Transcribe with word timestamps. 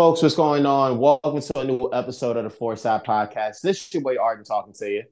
Folks, 0.00 0.22
what's 0.22 0.34
going 0.34 0.64
on? 0.64 0.96
Welcome 0.96 1.42
to 1.42 1.58
a 1.58 1.64
new 1.64 1.90
episode 1.92 2.38
of 2.38 2.44
the 2.44 2.48
Four 2.48 2.74
Side 2.74 3.04
Podcast. 3.04 3.60
This 3.60 3.86
is 3.86 3.92
your 3.92 4.02
boy 4.02 4.16
Arden 4.18 4.46
talking 4.46 4.72
to 4.72 4.88
you. 4.88 5.02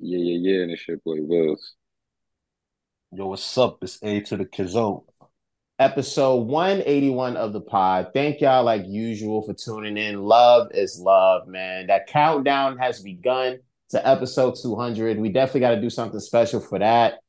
Yeah, 0.00 0.18
yeah, 0.18 0.38
yeah. 0.40 0.62
And 0.64 0.72
it's 0.72 0.88
your 0.88 0.96
boy 0.96 1.18
Wills. 1.20 1.74
Yo, 3.12 3.28
what's 3.28 3.56
up? 3.56 3.78
It's 3.82 4.02
A 4.02 4.22
to 4.22 4.36
the 4.36 4.44
Kizzo. 4.44 5.04
Episode 5.78 6.48
181 6.48 7.36
of 7.36 7.52
the 7.52 7.60
pod. 7.60 8.08
Thank 8.14 8.40
y'all, 8.40 8.64
like 8.64 8.82
usual, 8.88 9.42
for 9.42 9.54
tuning 9.54 9.96
in. 9.96 10.20
Love 10.20 10.72
is 10.74 10.98
love, 10.98 11.46
man. 11.46 11.86
That 11.86 12.08
countdown 12.08 12.78
has 12.78 13.00
begun 13.02 13.58
to 13.90 14.08
episode 14.08 14.56
200. 14.60 15.20
We 15.20 15.28
definitely 15.28 15.60
got 15.60 15.76
to 15.76 15.80
do 15.80 15.88
something 15.88 16.18
special 16.18 16.58
for 16.58 16.80
that. 16.80 17.20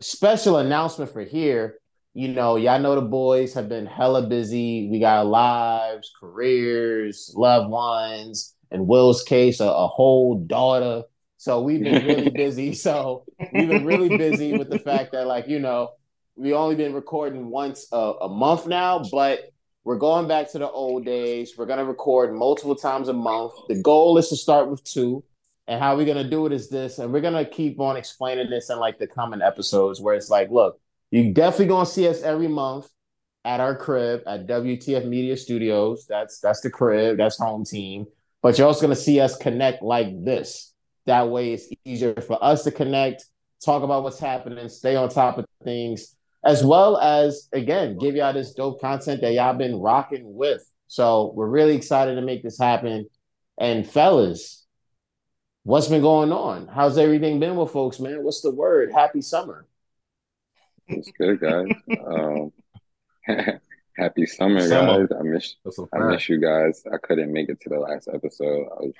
Special 0.00 0.58
announcement 0.58 1.12
for 1.12 1.22
here. 1.22 1.80
You 2.16 2.28
know, 2.28 2.56
y'all 2.56 2.80
know 2.80 2.94
the 2.94 3.02
boys 3.02 3.52
have 3.52 3.68
been 3.68 3.84
hella 3.84 4.26
busy. 4.26 4.88
We 4.90 5.00
got 5.00 5.26
lives, 5.26 6.10
careers, 6.18 7.30
loved 7.36 7.68
ones. 7.68 8.54
In 8.70 8.86
Will's 8.86 9.22
case, 9.22 9.60
a, 9.60 9.66
a 9.66 9.86
whole 9.86 10.38
daughter. 10.38 11.02
So 11.36 11.60
we've 11.60 11.82
been 11.82 12.06
really 12.06 12.30
busy. 12.34 12.72
So 12.72 13.26
we've 13.52 13.68
been 13.68 13.84
really 13.84 14.16
busy 14.16 14.56
with 14.56 14.70
the 14.70 14.78
fact 14.78 15.12
that, 15.12 15.26
like, 15.26 15.46
you 15.46 15.58
know, 15.58 15.90
we 16.36 16.54
only 16.54 16.74
been 16.74 16.94
recording 16.94 17.50
once 17.50 17.86
a, 17.92 17.96
a 18.22 18.28
month 18.30 18.66
now, 18.66 19.02
but 19.12 19.52
we're 19.84 19.98
going 19.98 20.26
back 20.26 20.50
to 20.52 20.58
the 20.58 20.70
old 20.70 21.04
days. 21.04 21.52
We're 21.58 21.66
gonna 21.66 21.84
record 21.84 22.34
multiple 22.34 22.76
times 22.76 23.08
a 23.08 23.12
month. 23.12 23.52
The 23.68 23.82
goal 23.82 24.16
is 24.16 24.30
to 24.30 24.36
start 24.36 24.70
with 24.70 24.82
two. 24.84 25.22
And 25.68 25.82
how 25.82 25.94
we're 25.96 26.06
gonna 26.06 26.30
do 26.30 26.46
it 26.46 26.54
is 26.54 26.70
this, 26.70 26.98
and 26.98 27.12
we're 27.12 27.20
gonna 27.20 27.44
keep 27.44 27.78
on 27.78 27.98
explaining 27.98 28.48
this 28.48 28.70
in 28.70 28.78
like 28.78 28.98
the 28.98 29.06
coming 29.06 29.42
episodes 29.42 30.00
where 30.00 30.14
it's 30.14 30.30
like, 30.30 30.50
look, 30.50 30.80
you 31.10 31.32
definitely 31.32 31.66
gonna 31.66 31.86
see 31.86 32.08
us 32.08 32.22
every 32.22 32.48
month 32.48 32.88
at 33.44 33.60
our 33.60 33.76
crib 33.76 34.22
at 34.26 34.46
WTF 34.46 35.06
Media 35.06 35.36
Studios. 35.36 36.06
That's 36.08 36.40
that's 36.40 36.60
the 36.60 36.70
crib, 36.70 37.16
that's 37.18 37.38
home 37.38 37.64
team. 37.64 38.06
But 38.42 38.58
you're 38.58 38.66
also 38.66 38.82
gonna 38.82 38.96
see 38.96 39.20
us 39.20 39.36
connect 39.36 39.82
like 39.82 40.24
this. 40.24 40.72
That 41.06 41.28
way 41.28 41.52
it's 41.52 41.68
easier 41.84 42.14
for 42.20 42.42
us 42.42 42.64
to 42.64 42.72
connect, 42.72 43.24
talk 43.64 43.82
about 43.82 44.02
what's 44.02 44.18
happening, 44.18 44.68
stay 44.68 44.96
on 44.96 45.08
top 45.08 45.38
of 45.38 45.46
things, 45.62 46.16
as 46.44 46.64
well 46.64 46.98
as 46.98 47.48
again, 47.52 47.96
give 47.98 48.16
y'all 48.16 48.32
this 48.32 48.52
dope 48.52 48.80
content 48.80 49.20
that 49.20 49.32
y'all 49.32 49.54
been 49.54 49.76
rocking 49.76 50.34
with. 50.34 50.68
So 50.88 51.32
we're 51.34 51.48
really 51.48 51.76
excited 51.76 52.16
to 52.16 52.22
make 52.22 52.42
this 52.42 52.58
happen. 52.58 53.08
And 53.58 53.88
fellas, 53.88 54.64
what's 55.62 55.88
been 55.88 56.02
going 56.02 56.32
on? 56.32 56.66
How's 56.66 56.98
everything 56.98 57.38
been 57.40 57.56
with 57.56 57.70
folks, 57.70 58.00
man? 58.00 58.24
What's 58.24 58.42
the 58.42 58.50
word? 58.50 58.92
Happy 58.92 59.20
summer. 59.20 59.66
It's 60.88 61.10
good, 61.18 61.40
guys. 61.40 61.68
um, 62.06 62.52
happy 63.96 64.26
summer, 64.26 64.60
summer, 64.60 65.06
guys. 65.06 65.18
I 65.18 65.22
miss 65.22 65.56
I 65.92 65.98
miss 65.98 66.28
you 66.28 66.40
guys. 66.40 66.84
I 66.92 66.98
couldn't 66.98 67.32
make 67.32 67.48
it 67.48 67.60
to 67.62 67.68
the 67.68 67.78
last 67.78 68.08
episode. 68.12 68.68
I 68.72 68.82
was 68.82 68.94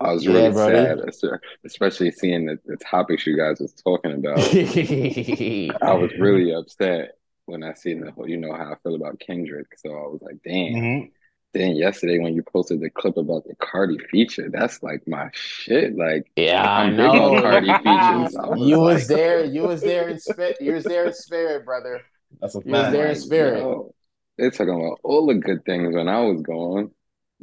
I 0.00 0.12
was 0.12 0.26
really 0.26 0.42
yeah, 0.42 1.10
sad, 1.10 1.40
especially 1.64 2.10
seeing 2.10 2.46
the, 2.46 2.58
the 2.66 2.76
topics 2.76 3.26
you 3.26 3.36
guys 3.36 3.60
was 3.60 3.72
talking 3.72 4.12
about. 4.12 4.38
I 5.82 5.94
was 5.94 6.10
really 6.18 6.52
upset 6.52 7.16
when 7.46 7.62
I 7.62 7.74
seen 7.74 8.00
the 8.00 8.10
whole, 8.10 8.28
you 8.28 8.36
know 8.36 8.52
how 8.52 8.72
I 8.72 8.76
feel 8.82 8.96
about 8.96 9.20
Kendrick. 9.20 9.68
So 9.78 9.90
I 9.90 10.08
was 10.08 10.20
like, 10.22 10.36
damn. 10.44 10.74
Mm-hmm. 10.74 11.08
Then 11.54 11.76
yesterday 11.76 12.18
when 12.18 12.34
you 12.34 12.42
posted 12.42 12.80
the 12.80 12.90
clip 12.90 13.16
about 13.16 13.46
the 13.46 13.54
Cardi 13.54 13.96
feature, 14.10 14.50
that's 14.50 14.82
like 14.82 15.06
my 15.06 15.30
shit. 15.32 15.96
Like, 15.96 16.30
yeah, 16.34 16.68
I'm 16.68 16.94
I 16.94 16.96
know. 16.96 17.40
Cardi 17.40 17.66
features. 17.72 18.36
Was 18.36 18.68
you 18.68 18.78
like, 18.78 18.94
was 18.94 19.06
there. 19.06 19.44
You 19.44 19.62
was 19.62 19.80
there 19.80 20.08
in 20.08 20.18
spirit. 20.18 20.56
You 20.60 20.72
was 20.72 20.82
there 20.82 21.06
in 21.06 21.14
spirit, 21.14 21.64
brother. 21.64 22.02
That's 22.40 22.56
a 22.56 22.62
you 22.64 22.72
was 22.72 22.90
there 22.90 23.06
in 23.06 23.14
spirit. 23.14 23.58
You 23.58 23.62
know, 23.62 23.94
they're 24.36 24.50
talking 24.50 24.74
about 24.74 24.98
all 25.04 25.26
the 25.26 25.34
good 25.34 25.64
things 25.64 25.94
when 25.94 26.08
I 26.08 26.20
was 26.20 26.42
gone, 26.42 26.90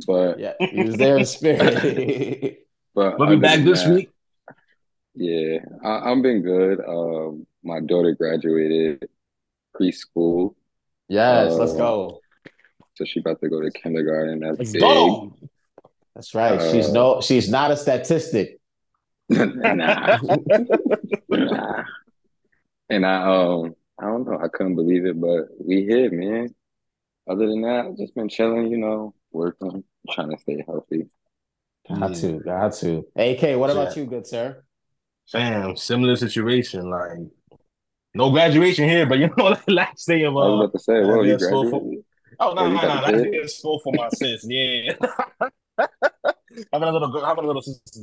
but 0.06 0.40
yeah, 0.40 0.54
you 0.60 0.88
was 0.88 0.98
there 0.98 1.18
in 1.18 1.26
spirit. 1.26 2.68
but 2.94 3.18
we'll 3.18 3.30
be 3.30 3.38
back 3.38 3.64
this 3.64 3.84
that, 3.84 3.94
week. 3.94 4.12
Yeah, 5.16 5.60
I, 5.86 6.10
have 6.10 6.22
been 6.22 6.42
good. 6.42 6.82
Um, 6.86 7.48
my 7.64 7.80
daughter 7.80 8.14
graduated 8.14 9.08
preschool. 9.74 10.56
Yes, 11.08 11.54
let's 11.54 11.74
go. 11.74 12.20
So 12.96 13.06
she 13.06 13.20
about 13.20 13.40
to 13.42 13.50
go 13.50 13.62
to 13.62 13.72
kindergarten. 13.72 14.40
That's 14.40 14.60
Let's 14.60 14.72
big. 14.72 14.82
Go. 14.82 15.36
That's 16.16 16.36
right. 16.36 16.60
Uh, 16.60 16.72
she's 16.72 16.92
no. 16.92 17.22
She's 17.22 17.50
not 17.50 17.72
a 17.72 17.78
statistic. 17.78 18.60
nah. 19.30 20.18
nah. 21.30 21.84
And 22.90 23.06
I 23.06 23.24
um 23.24 23.76
I 24.00 24.06
don't 24.06 24.26
know. 24.26 24.40
I 24.44 24.48
couldn't 24.48 24.76
believe 24.76 25.06
it, 25.06 25.20
but 25.20 25.48
we 25.60 25.86
hit, 25.86 26.12
man. 26.12 26.54
Other 27.30 27.48
than 27.48 27.62
that, 27.62 27.86
I've 27.86 27.98
just 27.98 28.16
been 28.16 28.30
chilling. 28.30 28.68
You 28.68 28.78
know, 28.78 29.14
working, 29.32 29.84
trying 30.12 30.32
to 30.32 30.38
stay 30.38 30.64
healthy. 30.68 31.08
Got 31.88 32.16
to, 32.16 32.40
got 32.40 32.74
to. 32.74 33.06
AK, 33.16 33.58
what 33.58 33.70
about 33.70 33.96
you, 33.96 34.06
good 34.06 34.28
sir? 34.28 34.64
Fam, 35.32 35.76
similar 35.76 36.16
situation. 36.16 36.90
Like, 36.90 37.20
no 38.14 38.32
graduation 38.32 38.88
here, 38.88 39.06
but 39.06 39.20
you 39.20 39.30
know, 39.38 39.56
last 39.68 40.08
day 40.08 40.24
of 40.24 40.36
uh, 40.36 40.40
I 40.40 40.48
was 40.48 40.60
about 40.60 40.74
to 40.74 40.80
say, 40.80 41.02
well, 41.02 41.26
you 41.26 41.38
graduated. 41.38 42.04
Oh 42.44 42.54
no, 42.54 42.68
no, 42.68 42.82
no, 42.82 43.12
no! 43.12 43.32
That's 43.40 43.60
school 43.60 43.80
for 43.84 43.94
my 43.96 44.10
sis. 44.10 44.44
Yeah. 44.50 44.94
having 46.74 46.88
a 46.88 46.92
little, 46.92 47.24
having 47.24 47.44
a 47.44 47.48
little 47.48 47.62
sister. 47.62 48.02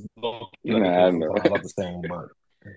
You 0.63 0.79
know, 0.79 0.85
I 0.85 1.11
know. 1.11 1.33
About 1.33 1.63
the 1.63 1.69
same, 1.69 2.03
but 2.03 2.29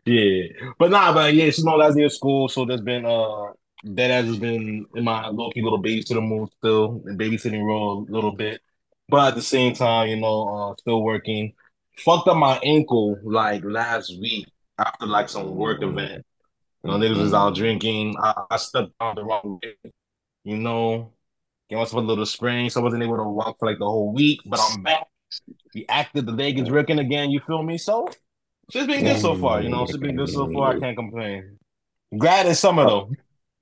yeah, 0.05 0.47
but 0.79 0.89
nah, 0.89 1.13
but 1.13 1.35
yeah, 1.35 1.45
she's 1.45 1.63
my 1.63 1.73
last 1.73 1.99
of 1.99 2.11
school, 2.11 2.49
so 2.49 2.66
there's 2.66 2.81
been 2.81 3.05
uh 3.05 3.51
that 3.83 4.09
has 4.09 4.38
been 4.39 4.88
in 4.95 5.03
my 5.03 5.27
low 5.27 5.51
key 5.51 5.61
little 5.61 5.81
babysitter 5.81 6.27
mood 6.27 6.49
still, 6.57 7.03
and 7.05 7.19
babysitting 7.19 7.63
role 7.63 8.07
a 8.07 8.11
little 8.11 8.31
bit, 8.31 8.59
but 9.07 9.29
at 9.29 9.35
the 9.35 9.41
same 9.43 9.73
time, 9.75 10.07
you 10.09 10.17
know, 10.17 10.47
uh, 10.72 10.75
still 10.79 11.03
working. 11.03 11.53
Fucked 11.97 12.28
up 12.28 12.38
my 12.38 12.57
ankle 12.63 13.19
like 13.23 13.63
last 13.63 14.17
week 14.19 14.47
after 14.79 15.05
like 15.05 15.29
some 15.29 15.55
work 15.55 15.83
event. 15.83 16.25
You 16.83 16.89
know, 16.89 16.97
niggas 16.97 17.22
was 17.22 17.33
out 17.33 17.53
drinking. 17.53 18.16
I, 18.19 18.45
I 18.49 18.57
stepped 18.57 18.93
on 18.99 19.16
the 19.16 19.23
wrong 19.23 19.59
way. 19.61 19.75
You 20.43 20.57
know, 20.57 21.13
Came 21.71 21.79
off 21.79 21.93
a 21.93 21.99
little 22.01 22.25
sprain, 22.25 22.69
so 22.69 22.81
I 22.81 22.83
wasn't 22.83 23.01
able 23.01 23.15
to 23.15 23.23
walk 23.23 23.57
for 23.57 23.65
like 23.65 23.79
the 23.79 23.85
whole 23.85 24.11
week, 24.11 24.41
but 24.45 24.59
I'm 24.59 24.83
back. 24.83 25.07
The 25.71 25.87
active, 25.87 26.25
the 26.25 26.33
leg 26.33 26.59
is 26.59 26.69
working 26.69 26.99
again. 26.99 27.31
You 27.31 27.39
feel 27.39 27.63
me? 27.63 27.77
So 27.77 28.09
it's 28.73 28.85
been 28.85 29.05
good 29.05 29.21
so 29.21 29.37
far. 29.37 29.61
You 29.61 29.69
know, 29.69 29.83
it's 29.83 29.95
been 29.95 30.17
good 30.17 30.27
so 30.27 30.51
far. 30.51 30.75
I 30.75 30.79
can't 30.81 30.97
complain. 30.97 31.57
Glad 32.17 32.47
it's 32.47 32.59
summer 32.59 32.83
though. 32.83 33.11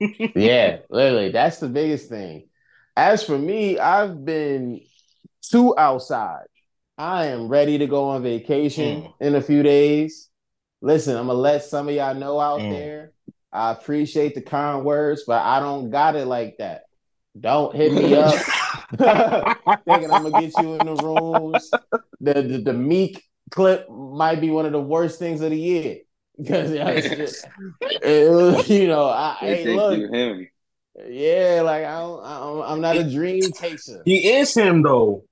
yeah, 0.34 0.78
literally, 0.90 1.30
that's 1.30 1.60
the 1.60 1.68
biggest 1.68 2.08
thing. 2.08 2.48
As 2.96 3.22
for 3.22 3.38
me, 3.38 3.78
I've 3.78 4.24
been 4.24 4.80
too 5.48 5.78
outside. 5.78 6.46
I 6.98 7.26
am 7.26 7.46
ready 7.46 7.78
to 7.78 7.86
go 7.86 8.08
on 8.08 8.24
vacation 8.24 9.02
mm. 9.02 9.14
in 9.20 9.36
a 9.36 9.40
few 9.40 9.62
days. 9.62 10.30
Listen, 10.82 11.16
I'm 11.16 11.28
gonna 11.28 11.38
let 11.38 11.62
some 11.62 11.88
of 11.88 11.94
y'all 11.94 12.16
know 12.16 12.40
out 12.40 12.60
mm. 12.60 12.72
there. 12.72 13.12
I 13.52 13.70
appreciate 13.70 14.34
the 14.34 14.42
kind 14.42 14.84
words, 14.84 15.22
but 15.28 15.42
I 15.42 15.60
don't 15.60 15.90
got 15.90 16.16
it 16.16 16.26
like 16.26 16.56
that. 16.58 16.86
Don't 17.38 17.74
hit 17.74 17.92
me 17.92 18.14
up. 18.14 18.34
Thinking 19.84 20.10
I'm 20.10 20.22
gonna 20.22 20.40
get 20.40 20.56
you 20.58 20.74
in 20.74 20.86
the 20.86 20.94
rooms. 20.94 21.70
The, 22.20 22.34
the, 22.34 22.58
the 22.58 22.72
Meek 22.72 23.24
clip 23.50 23.88
might 23.88 24.40
be 24.40 24.50
one 24.50 24.66
of 24.66 24.72
the 24.72 24.80
worst 24.80 25.18
things 25.18 25.40
of 25.40 25.50
the 25.50 25.58
year 25.58 25.98
because 26.38 26.70
it 26.72 28.30
was, 28.30 28.68
you 28.68 28.88
know, 28.88 29.06
I 29.06 29.36
hey, 29.40 29.76
look, 29.76 30.12
him. 30.12 30.48
yeah, 31.06 31.62
like 31.64 31.84
I 31.84 32.00
don't, 32.00 32.24
I 32.24 32.72
am 32.72 32.80
not 32.80 32.96
a 32.96 33.10
dream 33.10 33.42
chaser. 33.52 34.02
He 34.04 34.28
is 34.28 34.54
him 34.54 34.82
though. 34.82 35.24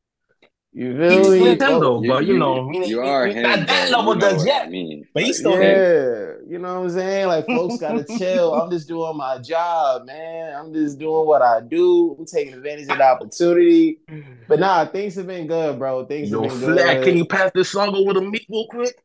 You 0.79 0.97
feel 0.97 1.31
me? 1.33 1.49
him 1.49 1.59
oh, 1.61 1.81
though, 1.81 2.01
but 2.07 2.25
you, 2.25 2.35
you 2.35 2.39
know, 2.39 2.71
you, 2.71 2.85
you 2.85 3.01
are. 3.01 3.27
Not 3.27 3.67
that 3.67 3.91
level 3.91 4.15
does 4.15 4.47
yet. 4.47 4.71
But 5.13 5.25
he's 5.25 5.39
still 5.39 5.61
yeah, 5.61 6.37
him. 6.37 6.37
you 6.49 6.59
know 6.61 6.75
what 6.75 6.85
I'm 6.85 6.91
saying? 6.91 7.27
Like 7.27 7.47
folks 7.47 7.79
gotta 7.79 8.05
chill. 8.17 8.55
I'm 8.55 8.71
just 8.71 8.87
doing 8.87 9.17
my 9.17 9.39
job, 9.39 10.07
man. 10.07 10.55
I'm 10.55 10.73
just 10.73 11.01
doing 11.01 11.27
what 11.27 11.43
I 11.43 11.63
do. 11.63 12.15
I'm 12.17 12.27
taking 12.27 12.55
advantage 12.55 12.89
of 12.91 12.99
the 12.99 13.03
opportunity. 13.03 13.99
But 14.47 14.61
nah, 14.61 14.85
things 14.87 15.17
have 15.17 15.27
been 15.27 15.49
good, 15.49 15.81
bro. 15.81 16.07
Things 16.07 16.31
Yo, 16.31 16.43
have 16.43 16.61
been 16.61 16.75
Flat, 16.75 16.99
good. 16.99 17.05
Can 17.07 17.17
you 17.17 17.25
pass 17.25 17.51
this 17.57 17.71
song 17.71 17.97
over 17.97 18.15
to 18.15 18.21
me 18.21 18.39
real 18.49 18.69
quick? 18.71 19.03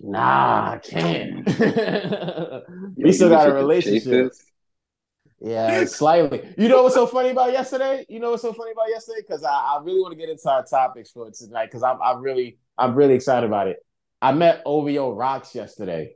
Nah, 0.00 0.72
I 0.72 0.78
can't. 0.84 1.46
we 2.98 3.10
still 3.12 3.30
got 3.30 3.48
a 3.48 3.54
relationship. 3.54 4.34
Yeah, 5.40 5.84
slightly. 5.84 6.54
You 6.56 6.68
know 6.68 6.82
what's 6.82 6.94
so 6.94 7.06
funny 7.06 7.30
about 7.30 7.52
yesterday? 7.52 8.06
You 8.08 8.20
know 8.20 8.30
what's 8.30 8.42
so 8.42 8.52
funny 8.52 8.72
about 8.72 8.88
yesterday? 8.88 9.20
Because 9.20 9.44
I, 9.44 9.52
I, 9.52 9.80
really 9.82 10.00
want 10.00 10.12
to 10.12 10.18
get 10.18 10.30
into 10.30 10.50
our 10.50 10.64
topics 10.64 11.10
for 11.10 11.30
tonight 11.30 11.66
because 11.66 11.82
I'm 11.82 12.00
I'm 12.02 12.22
really 12.22 12.58
I'm 12.78 12.94
really 12.94 13.14
excited 13.14 13.46
about 13.46 13.68
it. 13.68 13.84
I 14.22 14.32
met 14.32 14.62
OVO 14.64 15.12
Rocks 15.12 15.54
yesterday 15.54 16.14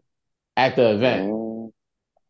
at 0.56 0.74
the 0.74 0.94
event. 0.94 1.72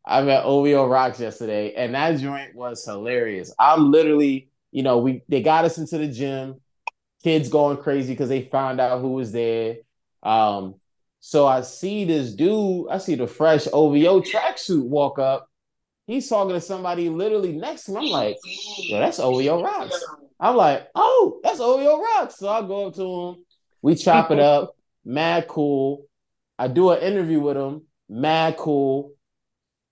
I 0.05 0.23
met 0.23 0.45
OVO 0.45 0.87
Rocks 0.87 1.21
yesterday, 1.21 1.75
and 1.75 1.95
that 1.95 2.19
joint 2.19 2.57
was 2.57 2.85
hilarious. 2.85 3.55
I'm 3.59 3.93
literally, 3.93 4.49
you 4.73 4.83
know, 4.83 4.99
we 4.99 5.23
they 5.29 5.43
got 5.43 5.65
us 5.65 5.79
into 5.79 5.97
the 5.97 6.09
gym, 6.09 6.61
kids 7.23 7.49
going 7.49 7.77
crazy 7.77 8.15
because 8.15 8.29
they 8.29 8.43
found 8.43 8.81
out 8.81 9.01
who 9.01 9.13
was 9.13 9.31
there. 9.31 9.77
Um, 10.25 10.75
so 11.21 11.47
I 11.47 11.61
see 11.61 12.05
this 12.05 12.33
dude, 12.33 12.89
I 12.91 12.99
see 12.99 13.15
the 13.15 13.29
fresh 13.29 13.69
OVO 13.73 14.23
tracksuit 14.23 14.83
walk 14.83 15.19
up 15.19 15.50
He's 16.11 16.29
talking 16.29 16.55
to 16.55 16.61
somebody 16.61 17.09
literally 17.09 17.53
next 17.53 17.85
to 17.85 17.93
him. 17.93 17.99
I'm 17.99 18.09
like, 18.09 18.37
yo, 18.79 18.99
that's 18.99 19.21
OVO 19.21 19.63
Rocks. 19.63 20.05
I'm 20.41 20.57
like, 20.57 20.89
oh, 20.97 21.39
that's 21.45 21.61
OVO 21.61 22.03
Rocks. 22.03 22.37
So 22.37 22.49
I 22.49 22.63
go 22.63 22.89
up 22.89 22.97
to 22.97 23.03
him. 23.03 23.45
We 23.81 23.95
chop 23.95 24.33
it 24.33 24.41
up. 24.41 24.75
Mad 25.05 25.47
cool. 25.47 26.09
I 26.59 26.67
do 26.67 26.91
an 26.91 27.01
interview 27.01 27.39
with 27.39 27.57
him. 27.57 27.83
Mad 28.09 28.57
cool. 28.57 29.13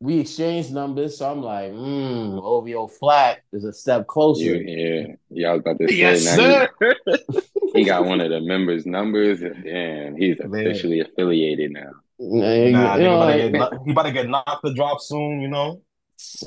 We 0.00 0.18
exchange 0.18 0.70
numbers. 0.70 1.18
So 1.18 1.30
I'm 1.30 1.40
like, 1.40 1.70
hmm, 1.70 2.40
OVO 2.42 2.88
Flat 2.88 3.42
is 3.52 3.62
a 3.62 3.72
step 3.72 4.08
closer. 4.08 4.56
Yeah, 4.56 4.56
yeah. 4.56 5.06
yeah 5.30 5.48
I 5.50 5.52
was 5.52 5.60
about 5.60 5.78
to 5.78 5.88
say, 5.88 5.94
yes, 5.94 6.24
sir. 6.24 6.68
He, 6.80 7.70
he, 7.74 7.84
got 7.84 8.06
one 8.06 8.20
of 8.20 8.30
the 8.30 8.40
members' 8.40 8.86
numbers, 8.86 9.40
and 9.40 10.20
he's 10.20 10.40
officially 10.40 10.98
Man. 10.98 11.06
affiliated 11.12 11.70
now. 11.70 11.90
Nah, 12.18 12.96
you 12.96 13.04
know, 13.04 13.28
he, 13.28 13.46
about 13.46 13.60
like, 13.60 13.70
get, 13.70 13.80
he 13.84 13.92
about 13.92 14.02
to 14.02 14.10
get 14.10 14.28
knocked 14.28 14.64
the 14.64 14.74
drop 14.74 15.00
soon, 15.00 15.40
you 15.40 15.46
know. 15.46 15.80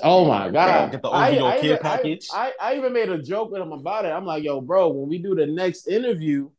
Oh 0.03 0.25
my 0.25 0.49
god! 0.49 0.91
Get 0.91 1.01
the 1.01 1.09
OVO 1.09 1.15
I, 1.17 1.73
I, 1.73 1.77
package. 1.81 2.27
I, 2.33 2.53
I, 2.59 2.71
I, 2.71 2.77
even 2.77 2.91
made 2.91 3.09
a 3.09 3.21
joke 3.21 3.51
with 3.51 3.61
him 3.61 3.71
about 3.71 4.05
it. 4.05 4.09
I'm 4.09 4.25
like, 4.25 4.43
yo, 4.43 4.59
bro, 4.59 4.89
when 4.89 5.07
we 5.07 5.17
do 5.17 5.33
the 5.33 5.45
next 5.47 5.87
interview, 5.87 6.49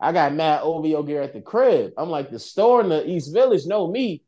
I 0.00 0.12
got 0.12 0.34
mad 0.34 0.60
OVO 0.62 1.02
gear 1.02 1.22
at 1.22 1.34
the 1.34 1.40
crib. 1.40 1.92
I'm 1.98 2.08
like, 2.08 2.30
the 2.30 2.38
store 2.38 2.80
in 2.80 2.88
the 2.88 3.08
East 3.08 3.32
Village 3.32 3.66
know 3.66 3.90
me. 3.90 4.22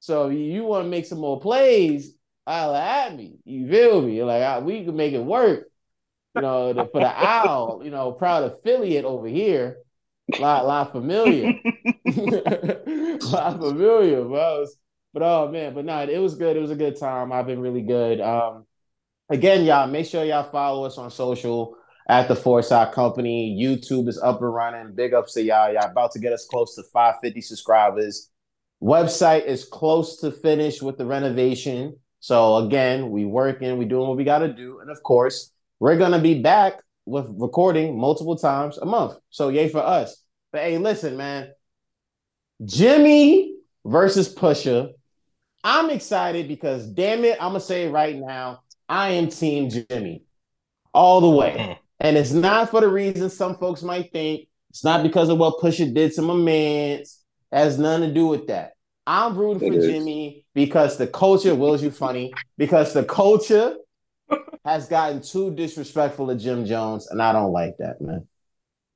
So 0.00 0.28
you 0.28 0.64
want 0.64 0.84
to 0.84 0.90
make 0.90 1.06
some 1.06 1.20
more 1.20 1.40
plays, 1.40 2.14
holla 2.46 2.80
at 2.80 3.16
me. 3.16 3.38
You 3.44 3.68
feel 3.68 4.02
me? 4.02 4.22
Like 4.22 4.42
I, 4.42 4.58
we 4.58 4.84
can 4.84 4.96
make 4.96 5.14
it 5.14 5.24
work. 5.24 5.68
You 6.34 6.42
know, 6.42 6.72
the, 6.74 6.84
for 6.86 7.00
the 7.00 7.08
owl, 7.08 7.80
you 7.82 7.90
know, 7.90 8.12
proud 8.12 8.44
affiliate 8.44 9.06
over 9.06 9.26
here. 9.26 9.78
Lot, 10.38 10.66
lot 10.66 10.92
familiar. 10.92 11.54
lot 12.04 13.58
familiar, 13.58 14.22
bro. 14.22 14.66
But 15.16 15.22
oh 15.22 15.50
man, 15.50 15.72
but 15.72 15.86
no, 15.86 16.02
it 16.02 16.18
was 16.18 16.34
good. 16.34 16.58
It 16.58 16.60
was 16.60 16.70
a 16.70 16.76
good 16.76 17.00
time. 17.00 17.32
I've 17.32 17.46
been 17.46 17.60
really 17.60 17.80
good. 17.80 18.20
Um, 18.20 18.66
again, 19.30 19.64
y'all, 19.64 19.86
make 19.86 20.04
sure 20.04 20.22
y'all 20.22 20.50
follow 20.50 20.84
us 20.84 20.98
on 20.98 21.10
social 21.10 21.74
at 22.06 22.28
the 22.28 22.36
Four 22.36 22.60
Side 22.60 22.92
Company. 22.92 23.58
YouTube 23.58 24.08
is 24.08 24.20
up 24.22 24.42
and 24.42 24.52
running. 24.52 24.94
Big 24.94 25.14
ups 25.14 25.32
to 25.32 25.42
y'all. 25.42 25.72
Y'all 25.72 25.90
about 25.90 26.12
to 26.12 26.18
get 26.18 26.34
us 26.34 26.44
close 26.44 26.74
to 26.74 26.82
550 26.92 27.40
subscribers. 27.40 28.28
Website 28.82 29.46
is 29.46 29.64
close 29.64 30.20
to 30.20 30.30
finish 30.30 30.82
with 30.82 30.98
the 30.98 31.06
renovation. 31.06 31.96
So 32.20 32.56
again, 32.56 33.08
we 33.08 33.24
working, 33.24 33.78
we 33.78 33.86
doing 33.86 34.08
what 34.08 34.18
we 34.18 34.24
got 34.24 34.40
to 34.40 34.52
do, 34.52 34.80
and 34.80 34.90
of 34.90 35.02
course, 35.02 35.50
we're 35.80 35.96
gonna 35.96 36.20
be 36.20 36.42
back 36.42 36.82
with 37.06 37.24
recording 37.38 37.98
multiple 37.98 38.36
times 38.36 38.76
a 38.76 38.84
month. 38.84 39.16
So 39.30 39.48
yay 39.48 39.70
for 39.70 39.80
us. 39.80 40.22
But 40.52 40.60
hey, 40.60 40.76
listen, 40.76 41.16
man, 41.16 41.52
Jimmy 42.66 43.54
versus 43.82 44.34
Pusha 44.34 44.92
I'm 45.66 45.90
excited 45.90 46.46
because 46.46 46.86
damn 46.86 47.24
it, 47.24 47.38
I'm 47.40 47.48
gonna 47.48 47.60
say 47.60 47.88
right 47.88 48.14
now, 48.16 48.60
I 48.88 49.10
am 49.10 49.28
team 49.28 49.68
Jimmy 49.68 50.22
all 50.94 51.20
the 51.20 51.28
way. 51.28 51.56
Mm. 51.58 51.78
And 51.98 52.16
it's 52.16 52.30
not 52.30 52.70
for 52.70 52.80
the 52.80 52.88
reason 52.88 53.28
some 53.30 53.56
folks 53.56 53.82
might 53.82 54.12
think. 54.12 54.46
It's 54.70 54.84
not 54.84 55.02
because 55.02 55.28
of 55.28 55.38
what 55.38 55.58
Pusha 55.58 55.92
did 55.92 56.12
to 56.12 56.22
my 56.22 56.34
man. 56.34 57.00
It 57.00 57.08
has 57.50 57.80
nothing 57.80 58.08
to 58.08 58.14
do 58.14 58.28
with 58.28 58.46
that. 58.46 58.74
I'm 59.08 59.36
rooting 59.36 59.66
it 59.66 59.72
for 59.72 59.78
is. 59.80 59.86
Jimmy 59.86 60.44
because 60.54 60.98
the 60.98 61.08
culture 61.08 61.56
wills 61.56 61.82
you 61.82 61.90
funny, 61.90 62.32
because 62.56 62.94
the 62.94 63.02
culture 63.02 63.74
has 64.64 64.86
gotten 64.86 65.20
too 65.20 65.52
disrespectful 65.52 66.28
to 66.28 66.36
Jim 66.36 66.64
Jones, 66.64 67.08
and 67.08 67.20
I 67.20 67.32
don't 67.32 67.50
like 67.50 67.74
that, 67.80 68.00
man. 68.00 68.28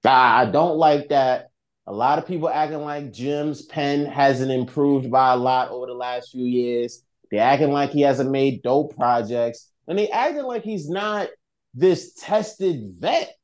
I 0.05 0.47
don't 0.47 0.77
like 0.77 1.09
that. 1.09 1.50
A 1.91 2.01
lot 2.01 2.21
of 2.21 2.27
people 2.27 2.49
acting 2.49 2.83
like 2.83 3.13
Jim's 3.13 3.63
pen 3.63 4.07
hasn't 4.07 4.53
improved 4.53 5.11
by 5.11 5.33
a 5.33 5.37
lot 5.37 5.71
over 5.71 5.87
the 5.87 5.93
last 5.93 6.31
few 6.31 6.45
years. 6.45 7.03
They're 7.33 7.43
acting 7.43 7.73
like 7.73 7.91
he 7.91 8.03
hasn't 8.03 8.31
made 8.31 8.63
dope 8.63 8.95
projects. 8.95 9.69
And 9.89 9.99
they 9.99 10.09
acting 10.09 10.45
like 10.45 10.63
he's 10.63 10.89
not 10.89 11.31
this 11.75 12.15
tested 12.15 12.95
vet 13.01 13.37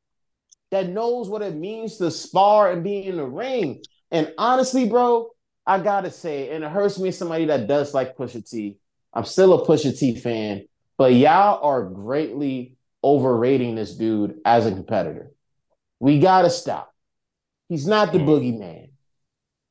that 0.70 0.88
knows 0.88 1.28
what 1.28 1.42
it 1.42 1.56
means 1.56 1.96
to 1.96 2.08
spar 2.08 2.70
and 2.70 2.84
be 2.84 3.04
in 3.04 3.16
the 3.16 3.26
ring. 3.26 3.82
And 4.12 4.32
honestly, 4.38 4.88
bro, 4.88 5.30
I 5.66 5.80
gotta 5.80 6.12
say, 6.12 6.50
and 6.50 6.62
it 6.62 6.70
hurts 6.70 7.00
me 7.00 7.10
somebody 7.10 7.46
that 7.46 7.66
does 7.66 7.94
like 7.94 8.16
Pusha 8.16 8.48
T. 8.48 8.78
I'm 9.12 9.24
still 9.24 9.60
a 9.60 9.66
Pusha 9.66 9.98
T 9.98 10.20
fan, 10.20 10.68
but 10.96 11.14
y'all 11.14 11.58
are 11.64 11.82
greatly 11.82 12.76
overrating 13.02 13.74
this 13.74 13.96
dude 13.96 14.38
as 14.44 14.66
a 14.66 14.70
competitor. 14.70 15.32
We 15.98 16.20
gotta 16.20 16.48
stop. 16.48 16.92
He's 17.68 17.86
not 17.86 18.12
the 18.12 18.18
mm. 18.18 18.26
boogeyman, 18.26 18.90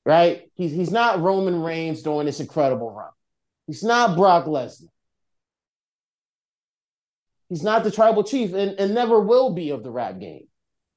right? 0.06 0.50
He's 0.56 0.72
he's 0.72 0.92
not 0.92 1.22
Roman 1.22 1.62
Reigns 1.62 2.02
doing 2.02 2.26
this 2.26 2.40
incredible 2.40 2.92
run. 2.92 3.12
He's 3.68 3.84
not 3.84 4.16
Brock 4.16 4.46
Lesnar. 4.46 4.90
He's 7.50 7.64
not 7.64 7.84
the 7.84 7.92
tribal 7.92 8.24
chief 8.24 8.54
and, 8.54 8.80
and 8.80 8.94
never 8.94 9.20
will 9.20 9.54
be 9.54 9.70
of 9.70 9.84
the 9.84 9.92
rap 9.92 10.20
game. 10.20 10.48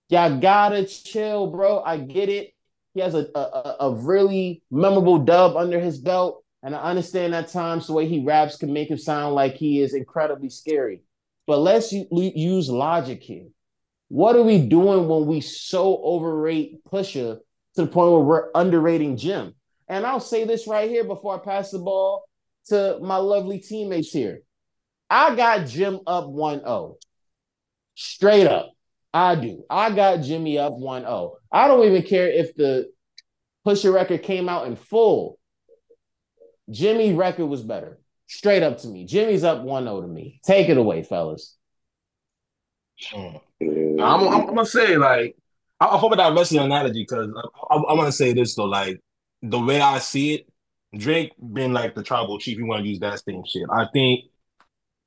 Y'all 0.09 0.39
gotta 0.39 0.85
chill, 0.87 1.49
bro. 1.49 1.83
I 1.83 1.99
get 1.99 2.29
it. 2.29 2.55
He 2.95 3.01
has 3.01 3.15
a, 3.15 3.29
a, 3.35 3.77
a 3.81 3.95
really 3.95 4.63
memorable 4.71 5.19
dub 5.19 5.57
under 5.57 5.79
his 5.79 5.99
belt. 5.99 6.43
And 6.63 6.75
I 6.75 6.81
understand 6.81 7.35
at 7.35 7.49
times 7.49 7.87
the 7.87 7.93
way 7.93 8.09
he 8.09 8.25
raps 8.25 8.57
can 8.57 8.73
make 8.73 8.91
him 8.91 8.99
sound 8.99 9.35
like 9.35 9.55
he 9.55 9.81
is 9.81 9.95
incredibly 9.95 10.49
scary. 10.49 11.03
But 11.47 11.59
let's 11.59 11.93
use 11.93 12.69
logic 12.69 13.23
here. 13.23 13.47
What 14.09 14.37
are 14.37 14.43
we 14.43 14.59
doing 14.67 15.07
when 15.07 15.27
we 15.27 15.41
so 15.41 16.01
overrate 16.03 16.83
Pusha 16.85 17.39
to 17.75 17.83
the 17.83 17.87
point 17.87 18.13
where 18.13 18.21
we're 18.21 18.51
underrating 18.55 19.17
Jim? 19.17 19.55
And 19.87 20.07
I'll 20.07 20.21
say 20.21 20.45
this 20.45 20.67
right 20.67 20.89
here 20.89 21.05
before 21.05 21.35
I 21.35 21.45
pass 21.45 21.71
the 21.71 21.79
ball 21.79 22.25
to 22.67 22.99
my 23.03 23.17
lovely 23.17 23.59
teammates 23.59 24.11
here. 24.11 24.41
I 25.11 25.35
got 25.35 25.67
Jim 25.67 26.01
up 26.07 26.29
1 26.29 26.61
0. 26.61 26.97
Straight 27.95 28.47
up. 28.47 28.73
I 29.13 29.35
do. 29.35 29.65
I 29.71 29.91
got 29.91 30.19
Jimmy 30.19 30.59
up 30.59 30.75
1 30.75 31.03
0. 31.03 31.37
I 31.51 31.69
don't 31.69 31.87
even 31.87 32.03
care 32.03 32.29
if 32.29 32.55
the 32.55 32.91
Pusha 33.67 33.93
record 33.93 34.23
came 34.23 34.49
out 34.49 34.67
in 34.67 34.77
full. 34.77 35.39
Jimmy's 36.71 37.15
record 37.15 37.47
was 37.47 37.63
better. 37.63 37.99
Straight 38.27 38.63
up 38.63 38.79
to 38.79 38.89
me. 38.89 39.07
Jimmy's 39.07 39.45
up 39.45 39.63
1 39.63 39.85
0 39.85 40.03
to 40.03 40.09
me. 40.09 40.41
Take 40.45 40.69
it 40.69 40.77
away, 40.77 41.03
fellas. 41.03 41.57
Mm. 43.13 43.41
I'm, 43.63 44.01
I'm, 44.01 44.29
I'm, 44.29 44.47
gonna 44.47 44.67
say 44.67 44.97
like 44.97 45.37
I, 45.81 45.87
I 45.87 45.99
hope 45.99 46.17
that 46.17 46.35
wrestling 46.35 46.65
analogy 46.65 47.03
because 47.09 47.31
I, 47.37 47.75
I, 47.75 47.77
I 47.77 47.93
want 47.95 48.07
to 48.07 48.13
say 48.13 48.33
this 48.33 48.55
though 48.55 48.65
like 48.65 49.01
the 49.43 49.59
way 49.59 49.81
I 49.81 49.99
see 49.99 50.35
it, 50.35 50.49
Drake 50.97 51.33
being 51.53 51.73
like 51.73 51.95
the 51.95 52.03
tribal 52.03 52.39
chief, 52.39 52.59
you 52.59 52.67
want 52.67 52.83
to 52.83 52.89
use 52.89 52.99
that 53.01 53.23
same 53.25 53.45
shit. 53.45 53.65
I 53.71 53.87
think 53.93 54.25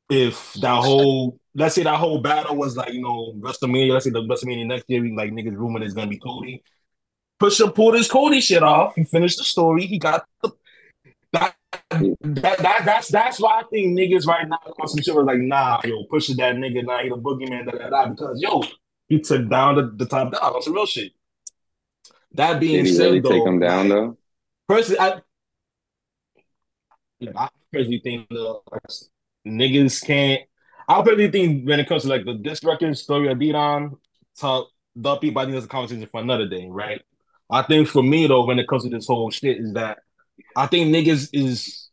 if 0.09 0.53
that 0.55 0.83
whole 0.83 1.39
let's 1.55 1.75
say 1.75 1.83
that 1.83 1.99
whole 1.99 2.21
battle 2.21 2.55
was 2.55 2.77
like 2.77 2.93
you 2.93 3.01
know 3.01 3.33
WrestleMania, 3.39 3.93
let's 3.93 4.05
say 4.05 4.11
the 4.11 4.21
WrestleMania 4.21 4.67
next 4.67 4.85
year, 4.87 5.03
like 5.15 5.31
niggas 5.31 5.57
rumor 5.57 5.83
is 5.83 5.93
gonna 5.93 6.07
be 6.07 6.19
Cody. 6.19 6.63
Pusha 7.41 7.73
pulled 7.73 7.95
his 7.95 8.07
Cody 8.07 8.39
shit 8.39 8.63
off. 8.63 8.93
He 8.95 9.03
finished 9.03 9.39
the 9.39 9.43
story. 9.43 9.85
He 9.85 9.97
got 9.97 10.25
the 10.43 10.51
that 11.33 11.55
that, 12.21 12.57
that 12.59 12.85
that's 12.85 13.07
that's 13.09 13.39
why 13.39 13.59
I 13.59 13.63
think 13.69 13.97
niggas 13.97 14.25
right 14.25 14.47
now 14.47 14.59
on 14.79 14.87
some 14.87 15.01
shit 15.01 15.15
was 15.15 15.25
like, 15.25 15.39
nah, 15.39 15.81
yo, 15.83 16.03
pushing 16.05 16.37
that 16.37 16.55
nigga, 16.55 16.85
nah, 16.85 17.01
he 17.01 17.09
the 17.09 17.15
boogeyman, 17.17 17.65
da, 17.65 17.77
da, 17.77 17.89
da, 17.89 18.09
because 18.09 18.41
yo, 18.41 18.63
he 19.07 19.19
took 19.19 19.49
down 19.49 19.75
the, 19.75 19.91
the 19.95 20.05
top 20.05 20.31
dog 20.31 20.55
on 20.55 20.61
some 20.61 20.73
real 20.73 20.85
shit. 20.85 21.11
That 22.33 22.59
being 22.59 22.85
said, 22.85 23.05
really 23.05 23.19
though, 23.19 23.29
take 23.29 23.45
him 23.45 23.59
down 23.59 23.89
though. 23.89 24.17
Personally, 24.67 24.99
I, 24.99 25.21
I 27.35 27.49
personally 27.71 28.01
think 28.03 28.29
the 28.29 28.59
niggas 29.47 30.05
can't. 30.05 30.41
I 30.87 31.01
personally 31.01 31.31
think 31.31 31.67
when 31.67 31.79
it 31.79 31.87
comes 31.87 32.03
to 32.03 32.09
like 32.09 32.25
the 32.25 32.35
disc 32.35 32.63
record 32.63 32.97
story 32.97 33.29
of 33.29 33.37
Adidon, 33.37 33.97
talk 34.39 34.69
the 34.95 35.15
people, 35.17 35.41
I 35.41 35.45
think 35.45 35.55
that's 35.55 35.65
a 35.65 35.69
conversation 35.69 36.07
for 36.07 36.21
another 36.21 36.47
day, 36.47 36.67
right? 36.69 37.01
I 37.49 37.63
think 37.63 37.87
for 37.87 38.01
me 38.01 38.27
though, 38.27 38.45
when 38.45 38.59
it 38.59 38.67
comes 38.67 38.83
to 38.83 38.89
this 38.89 39.07
whole 39.07 39.29
shit, 39.29 39.57
is 39.57 39.73
that 39.73 39.99
I 40.55 40.67
think 40.67 40.93
niggas 40.93 41.29
is 41.33 41.89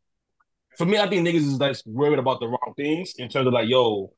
for 0.79 0.87
me. 0.87 0.99
I 0.99 1.09
think 1.09 1.27
niggas 1.27 1.37
is 1.37 1.59
like 1.59 1.77
worried 1.85 2.21
about 2.21 2.41
the 2.41 2.47
wrong 2.47 2.73
things 2.77 3.15
in 3.19 3.29
terms 3.29 3.47
of 3.49 3.53
like, 3.53 3.69
yo, 3.69 4.13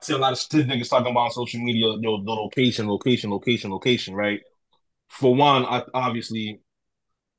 I 0.00 0.04
see 0.04 0.12
a 0.12 0.18
lot 0.18 0.32
of 0.32 0.38
niggas 0.38 0.90
talking 0.90 1.10
about 1.10 1.20
on 1.20 1.30
social 1.30 1.60
media, 1.60 1.86
yo, 1.98 2.22
the 2.22 2.32
location, 2.32 2.88
location, 2.88 3.30
location, 3.30 3.70
location. 3.70 4.14
Right. 4.14 4.40
For 5.08 5.34
one, 5.34 5.64
I 5.64 5.82
obviously 5.94 6.60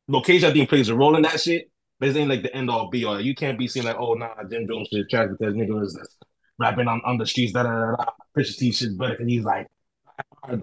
location 0.08 0.50
I 0.50 0.54
think 0.54 0.70
plays 0.70 0.90
a 0.90 0.96
role 0.96 1.16
in 1.16 1.22
that 1.22 1.40
shit. 1.40 1.70
But 2.00 2.10
it 2.10 2.18
ain't 2.18 2.30
like 2.30 2.42
the 2.42 2.54
end 2.54 2.70
all 2.70 2.90
be 2.90 3.06
all. 3.06 3.22
You 3.22 3.36
can't 3.36 3.58
be 3.58 3.68
saying 3.68 3.86
like, 3.86 3.96
oh 3.98 4.16
nah, 4.16 4.44
Jim 4.50 4.68
Jones 4.68 4.90
shit 4.92 5.10
trash 5.10 5.30
because 5.30 5.54
niggas 5.54 5.86
is 5.86 6.18
rapping 6.58 6.88
on, 6.88 7.02
on 7.06 7.18
the 7.18 7.26
streets. 7.26 7.54
Da 7.54 7.64
da 7.64 7.70
da. 7.70 7.96
da. 7.96 8.06
Pusha 8.36 8.58
T 8.58 8.72
shit 8.72 8.98
better 8.98 9.14
because 9.14 9.28
he's 9.28 9.44
like. 9.46 9.68
To 10.50 10.62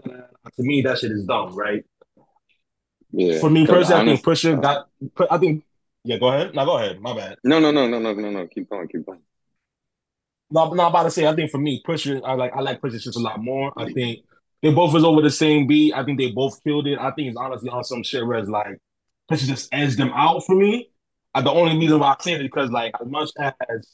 me, 0.58 0.82
that 0.82 0.98
shit 0.98 1.12
is 1.12 1.24
dumb, 1.24 1.56
right? 1.56 1.84
Yeah. 3.12 3.38
For 3.38 3.50
me 3.50 3.66
personally, 3.66 4.02
I 4.02 4.04
think 4.04 4.24
Pusha 4.24 4.60
got. 4.60 4.88
I 5.30 5.38
think 5.38 5.64
yeah, 6.04 6.18
go 6.18 6.28
ahead. 6.28 6.54
No, 6.54 6.64
go 6.64 6.78
ahead. 6.78 7.00
My 7.00 7.14
bad. 7.14 7.36
No, 7.44 7.58
no, 7.58 7.70
no, 7.70 7.86
no, 7.86 7.98
no, 7.98 8.12
no, 8.12 8.30
no. 8.30 8.46
Keep 8.46 8.70
going. 8.70 8.88
Keep 8.88 9.06
going. 9.06 9.20
No, 10.50 10.62
I'm 10.62 10.72
about 10.72 11.04
to 11.04 11.10
say. 11.10 11.26
I 11.26 11.34
think 11.34 11.50
for 11.50 11.58
me, 11.58 11.82
Pusha, 11.86 12.20
I 12.24 12.34
like 12.34 12.52
I 12.54 12.60
like 12.60 12.80
Pusha 12.80 13.00
just 13.00 13.16
a 13.16 13.20
lot 13.20 13.42
more. 13.42 13.72
I 13.76 13.92
think 13.92 14.20
they 14.62 14.72
both 14.72 14.92
was 14.92 15.04
over 15.04 15.22
the 15.22 15.30
same 15.30 15.66
beat. 15.66 15.94
I 15.94 16.04
think 16.04 16.18
they 16.18 16.30
both 16.30 16.62
killed 16.64 16.86
it. 16.86 16.98
I 16.98 17.10
think 17.12 17.28
it's 17.28 17.36
honestly 17.36 17.70
on 17.70 17.84
some 17.84 18.02
shit 18.02 18.26
where 18.26 18.38
it's 18.38 18.48
like 18.48 18.78
Pusha 19.30 19.46
just 19.46 19.68
edged 19.72 19.98
them 19.98 20.12
out 20.14 20.44
for 20.44 20.56
me. 20.56 20.90
Uh, 21.34 21.42
the 21.42 21.50
only 21.50 21.78
reason 21.78 22.00
why 22.00 22.16
I 22.18 22.22
say 22.22 22.32
it 22.32 22.40
is 22.40 22.44
because 22.44 22.70
like 22.70 22.92
as 23.00 23.06
much 23.06 23.30
as 23.38 23.86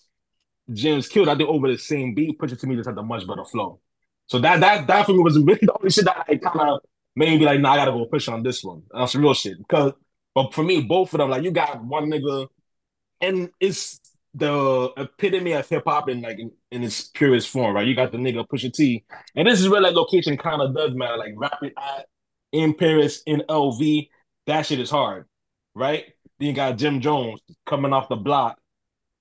Jim's 0.73 1.09
killed, 1.09 1.29
I 1.29 1.37
think 1.37 1.49
over 1.49 1.71
the 1.71 1.77
same 1.77 2.15
beat, 2.15 2.39
Pusha 2.39 2.59
to 2.59 2.67
me 2.67 2.77
just 2.77 2.89
had 2.89 2.97
a 2.97 3.03
much 3.03 3.27
better 3.27 3.45
flow. 3.45 3.81
So 4.29 4.39
that 4.39 4.61
that 4.61 4.87
that 4.87 5.07
for 5.07 5.13
me 5.13 5.19
was 5.19 5.39
really 5.43 5.59
the 5.61 5.75
only 5.79 5.91
shit 5.91 6.07
that 6.07 6.25
I 6.29 6.37
kind 6.37 6.71
of 6.71 6.81
made 7.15 7.31
me 7.31 7.39
be 7.39 7.45
like, 7.45 7.61
nah, 7.61 7.73
I 7.73 7.77
gotta 7.77 7.93
go 7.93 8.07
push 8.07 8.29
on 8.29 8.43
this 8.43 8.65
one. 8.65 8.83
That's 8.93 9.15
real 9.15 9.35
shit. 9.35 9.59
Because 9.59 9.93
but 10.37 10.53
for 10.53 10.63
me, 10.63 10.83
both 10.83 11.15
of 11.15 11.19
them, 11.19 11.31
like 11.31 11.45
you 11.45 11.51
got 11.51 11.83
one 11.83 12.11
nigga, 12.11 12.47
and 13.23 13.49
it's 13.59 14.01
the 14.35 14.93
epitome 14.99 15.53
of 15.53 15.67
hip 15.67 15.85
hop 15.87 16.11
in 16.11 16.21
like 16.21 16.39
in, 16.39 16.53
in, 16.71 16.83
its 16.83 17.05
purest 17.05 17.49
form, 17.49 17.75
right? 17.75 17.87
You 17.87 17.97
got 17.97 18.13
the 18.13 18.19
nigga 18.19 18.47
Pusha 18.47 18.71
T, 18.71 19.03
and 19.35 19.49
this 19.49 19.63
is 19.63 19.71
where 19.71 19.81
like 19.81 19.95
location 19.95 20.37
kind 20.37 20.61
of 20.61 20.77
does 20.77 20.95
matter. 20.95 21.17
Like 21.17 21.33
rapping 21.39 21.73
at 21.79 22.05
in 22.53 22.75
Paris 22.75 23.23
in 23.25 23.45
LV, 23.49 24.11
that 24.47 24.67
shit 24.67 24.79
is 24.79 24.91
hard, 24.91 25.25
right? 25.75 26.05
Then 26.39 26.49
you 26.49 26.53
got 26.53 26.77
Jim 26.77 27.01
Jones 27.01 27.41
coming 27.65 27.95
off 27.95 28.11
the 28.11 28.17
block, 28.17 28.59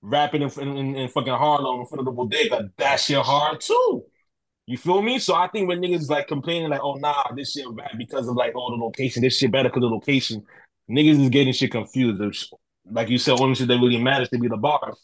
rapping 0.02 0.42
in, 0.42 0.50
in, 0.60 0.96
in 0.98 1.08
fucking 1.08 1.32
Harlem 1.32 1.80
in 1.80 1.86
front 1.86 2.00
of 2.00 2.06
the 2.08 2.12
bodega. 2.12 2.72
That 2.76 3.00
shit 3.00 3.20
hard 3.20 3.62
too. 3.62 4.04
You 4.68 4.78
feel 4.78 5.02
me? 5.02 5.20
So 5.20 5.34
I 5.34 5.48
think 5.48 5.70
when 5.70 5.80
niggas 5.80 6.10
like 6.10 6.28
complaining 6.28 6.72
like, 6.72 6.82
oh 6.84 6.96
nah, 6.96 7.24
this 7.38 7.54
shit 7.54 7.74
bad 7.74 7.94
because 7.98 8.28
of 8.28 8.36
like 8.36 8.52
oh 8.54 8.76
the 8.76 8.84
location, 8.84 9.22
this 9.22 9.38
shit 9.38 9.54
better 9.54 9.70
because 9.70 9.84
of 9.86 9.92
the 9.92 9.96
location. 9.96 10.46
Niggas 10.90 11.22
is 11.24 11.30
getting 11.30 11.54
shit 11.54 11.72
confused. 11.72 12.52
Like 12.90 13.10
you 13.10 13.18
said, 13.18 13.40
only 13.40 13.56
shit 13.56 13.68
that 13.68 13.80
really 13.80 14.02
matters 14.02 14.30
to 14.30 14.38
be 14.38 14.48
the 14.48 14.58
bars. 14.58 14.98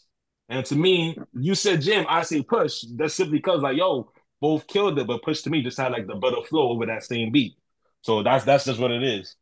And 0.48 0.64
to 0.66 0.76
me, 0.76 1.16
you 1.32 1.54
said 1.54 1.80
Jim, 1.80 2.06
I 2.08 2.22
say 2.22 2.42
push. 2.42 2.84
That's 2.94 3.14
simply 3.14 3.38
because 3.38 3.62
like 3.62 3.76
yo, 3.76 4.12
both 4.40 4.66
killed 4.66 4.98
it, 4.98 5.06
but 5.06 5.22
push 5.22 5.42
to 5.42 5.50
me 5.50 5.62
just 5.62 5.78
had 5.78 5.92
like 5.92 6.06
the 6.06 6.14
better 6.14 6.42
flow 6.42 6.70
over 6.70 6.86
that 6.86 7.04
same 7.04 7.32
beat. 7.32 7.54
So 8.02 8.22
that's 8.22 8.44
that's 8.44 8.64
just 8.64 8.80
what 8.80 8.90
it 8.90 9.02
is. 9.02 9.36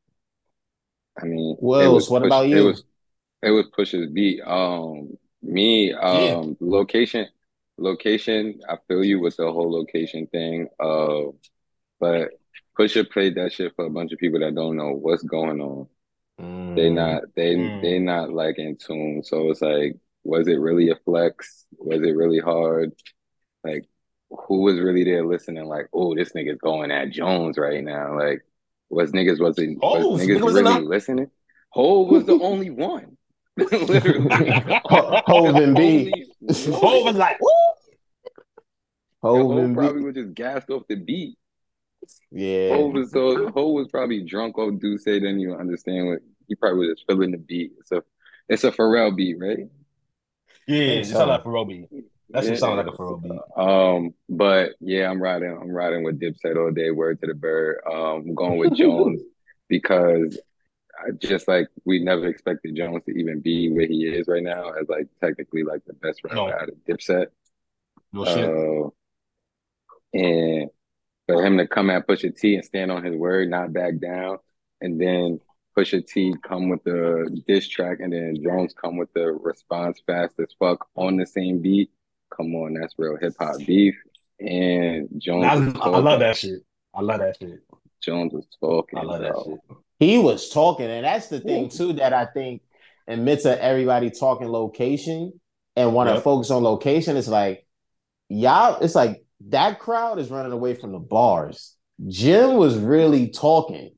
I 1.20 1.26
mean, 1.26 1.56
Wills, 1.60 2.08
what 2.08 2.22
push, 2.22 2.28
about 2.28 2.48
you? 2.48 2.58
It 2.58 2.64
was 2.66 2.84
it 3.42 3.50
was 3.50 3.66
Push's 3.76 4.10
beat. 4.10 4.40
Um, 4.42 5.16
me, 5.42 5.92
um, 5.92 6.22
yeah. 6.22 6.42
location, 6.60 7.26
location. 7.78 8.60
I 8.68 8.76
feel 8.86 9.02
you 9.02 9.20
with 9.20 9.36
the 9.36 9.50
whole 9.50 9.72
location 9.72 10.26
thing. 10.26 10.68
Uh, 10.78 11.32
but 11.98 12.30
Pusha 12.78 13.10
played 13.10 13.34
that 13.36 13.52
shit 13.52 13.74
for 13.74 13.86
a 13.86 13.90
bunch 13.90 14.12
of 14.12 14.18
people 14.18 14.40
that 14.40 14.54
don't 14.54 14.76
know 14.76 14.92
what's 14.92 15.22
going 15.22 15.60
on. 15.60 15.88
Mm. 16.40 16.76
They 16.76 16.90
not 16.90 17.22
they 17.34 17.56
mm. 17.56 17.82
they 17.82 17.98
not 17.98 18.30
like 18.30 18.58
in 18.58 18.76
tune. 18.76 19.22
So 19.24 19.50
it's 19.50 19.62
like, 19.62 19.96
was 20.24 20.48
it 20.48 20.60
really 20.60 20.90
a 20.90 20.96
flex? 20.96 21.66
Was 21.78 22.02
it 22.02 22.16
really 22.16 22.40
hard? 22.40 22.92
Like, 23.64 23.86
who 24.30 24.62
was 24.62 24.78
really 24.78 25.04
there 25.04 25.24
listening? 25.24 25.66
Like, 25.66 25.88
oh, 25.92 26.14
this 26.14 26.32
nigga's 26.32 26.58
going 26.58 26.90
at 26.90 27.10
Jones 27.10 27.58
right 27.58 27.82
now. 27.82 28.18
Like, 28.18 28.42
was 28.88 29.12
niggas 29.12 29.40
wasn't 29.40 29.78
oh, 29.82 30.12
was 30.12 30.22
niggas 30.22 30.40
really 30.40 30.62
not... 30.62 30.84
listening? 30.84 31.30
Hov 31.70 32.08
was 32.08 32.24
the 32.24 32.38
only 32.40 32.70
one. 32.70 33.16
Literally. 33.56 34.28
Hov 34.86 35.54
and 35.56 35.76
B. 35.76 36.12
Hov 36.48 37.04
was 37.04 37.16
like, 37.16 37.38
Hov 39.22 39.58
and 39.58 39.76
probably 39.76 40.02
was 40.02 40.14
just 40.14 40.34
gassed 40.34 40.70
off 40.70 40.82
the 40.88 40.96
beat. 40.96 41.36
Yeah. 42.30 42.76
Hov 42.76 42.92
was 42.92 43.10
so 43.10 43.50
Hov 43.50 43.74
was 43.74 43.88
probably 43.88 44.22
drunk 44.22 44.58
off 44.58 44.78
D'USSÉ, 44.78 45.04
didn't 45.04 45.40
even 45.40 45.54
understand 45.54 46.08
what 46.08 46.20
he 46.46 46.54
probably 46.54 46.88
was 46.88 46.98
just 46.98 47.06
feeling 47.08 47.32
the 47.32 47.38
beat. 47.38 47.72
It's 47.78 47.92
a 47.92 48.02
it's 48.48 48.64
a 48.64 48.72
Pharrell 48.72 49.16
beat, 49.16 49.38
right? 49.38 49.68
Yeah, 50.66 50.82
it 50.82 51.06
sounds 51.06 51.28
like 51.28 51.44
Pharrell 51.44 51.68
beat. 51.68 51.88
That 52.30 52.44
should 52.44 52.54
yeah. 52.54 52.58
sound 52.58 52.76
like 52.76 52.86
a 52.86 52.96
Pharrell 52.96 53.22
beat. 53.22 53.32
Um, 53.56 54.14
but 54.28 54.72
yeah, 54.80 55.10
I'm 55.10 55.20
riding. 55.20 55.50
I'm 55.50 55.70
riding 55.70 56.04
with 56.04 56.20
Dipset 56.20 56.56
all 56.56 56.70
day. 56.70 56.90
Word 56.90 57.20
to 57.20 57.26
the 57.26 57.34
bird. 57.34 57.80
Um, 57.90 58.24
I'm 58.28 58.34
going 58.34 58.58
with 58.58 58.74
Jones 58.74 59.22
because 59.68 60.38
I 60.98 61.10
just 61.12 61.48
like 61.48 61.68
we 61.84 62.02
never 62.02 62.26
expected 62.26 62.76
Jones 62.76 63.04
to 63.06 63.12
even 63.12 63.40
be 63.40 63.70
where 63.70 63.86
he 63.86 64.06
is 64.06 64.28
right 64.28 64.42
now 64.42 64.70
as 64.70 64.88
like 64.88 65.08
technically 65.20 65.64
like 65.64 65.84
the 65.86 65.94
best 65.94 66.22
rapper 66.24 66.36
no. 66.36 66.52
out 66.52 66.68
of 66.68 66.74
Dipset. 66.88 67.26
No 68.12 68.24
shit. 68.24 68.48
Uh, 68.48 68.90
and 70.12 70.70
for 71.32 71.44
him 71.44 71.58
to 71.58 71.66
come 71.66 71.90
at 71.90 72.06
Pusha 72.06 72.38
T 72.38 72.54
and 72.54 72.64
stand 72.64 72.90
on 72.90 73.04
his 73.04 73.14
word, 73.14 73.50
not 73.50 73.72
back 73.72 73.98
down, 73.98 74.38
and 74.80 75.00
then 75.00 75.40
Pusha 75.76 76.06
T 76.06 76.34
come 76.42 76.68
with 76.68 76.82
the 76.84 77.42
diss 77.46 77.68
track, 77.68 77.98
and 78.00 78.12
then 78.12 78.36
Jones 78.42 78.74
come 78.74 78.96
with 78.96 79.12
the 79.14 79.26
response 79.32 80.00
fast 80.06 80.34
as 80.40 80.54
fuck 80.58 80.86
on 80.96 81.16
the 81.16 81.26
same 81.26 81.60
beat 81.60 81.90
Come 82.36 82.54
on, 82.54 82.74
that's 82.74 82.94
real 82.96 83.16
hip 83.20 83.34
hop 83.38 83.56
beef. 83.66 83.94
And 84.38 85.08
Jones, 85.18 85.76
I, 85.80 85.80
I, 85.80 85.98
love 85.98 86.20
that 86.20 86.36
shit. 86.36 86.62
I 86.94 87.02
love 87.02 87.20
that 87.20 87.36
shit. 87.38 87.60
Jones 88.00 88.32
was 88.32 88.46
talking. 88.60 88.98
I 88.98 89.02
love 89.02 89.20
that 89.20 89.34
shit. 89.44 89.76
He 89.98 90.18
was 90.18 90.48
talking, 90.48 90.86
and 90.86 91.04
that's 91.04 91.28
the 91.28 91.40
thing 91.40 91.68
too 91.68 91.94
that 91.94 92.12
I 92.12 92.24
think 92.24 92.62
amidst 93.06 93.44
of 93.44 93.58
everybody 93.58 94.10
talking 94.10 94.48
location 94.48 95.38
and 95.76 95.92
want 95.92 96.08
to 96.08 96.14
yep. 96.14 96.24
focus 96.24 96.50
on 96.50 96.62
location, 96.62 97.16
it's 97.16 97.28
like 97.28 97.66
y'all. 98.28 98.80
It's 98.80 98.94
like 98.94 99.22
that 99.48 99.78
crowd 99.78 100.18
is 100.18 100.30
running 100.30 100.52
away 100.52 100.74
from 100.74 100.92
the 100.92 100.98
bars. 100.98 101.76
Jim 102.08 102.56
was 102.56 102.76
really 102.76 103.30
talking. 103.30 103.92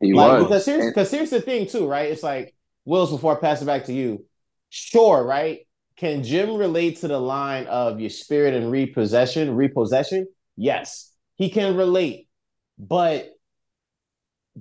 He 0.00 0.12
like, 0.12 0.32
was 0.32 0.44
because 0.44 0.66
here's 0.66 0.86
because 0.86 1.10
here's 1.10 1.30
the 1.30 1.40
thing 1.40 1.66
too, 1.66 1.86
right? 1.86 2.10
It's 2.10 2.22
like 2.22 2.54
Wills. 2.84 3.10
Before 3.10 3.36
I 3.36 3.40
pass 3.40 3.62
it 3.62 3.66
back 3.66 3.84
to 3.86 3.92
you, 3.92 4.24
sure, 4.68 5.24
right? 5.24 5.60
Can 5.96 6.22
Jim 6.22 6.56
relate 6.56 7.00
to 7.00 7.08
the 7.08 7.18
line 7.18 7.66
of 7.66 8.00
your 8.00 8.10
spirit 8.10 8.54
and 8.54 8.70
repossession, 8.70 9.56
repossession? 9.56 10.26
Yes, 10.56 11.12
he 11.36 11.48
can 11.48 11.76
relate. 11.76 12.28
But 12.78 13.30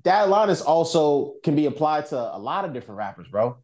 that 0.03 0.29
line 0.29 0.49
is 0.49 0.61
also 0.61 1.35
can 1.43 1.55
be 1.55 1.65
applied 1.65 2.07
to 2.07 2.17
a 2.17 2.39
lot 2.39 2.65
of 2.65 2.73
different 2.73 2.97
rappers, 2.97 3.27
bro. 3.27 3.57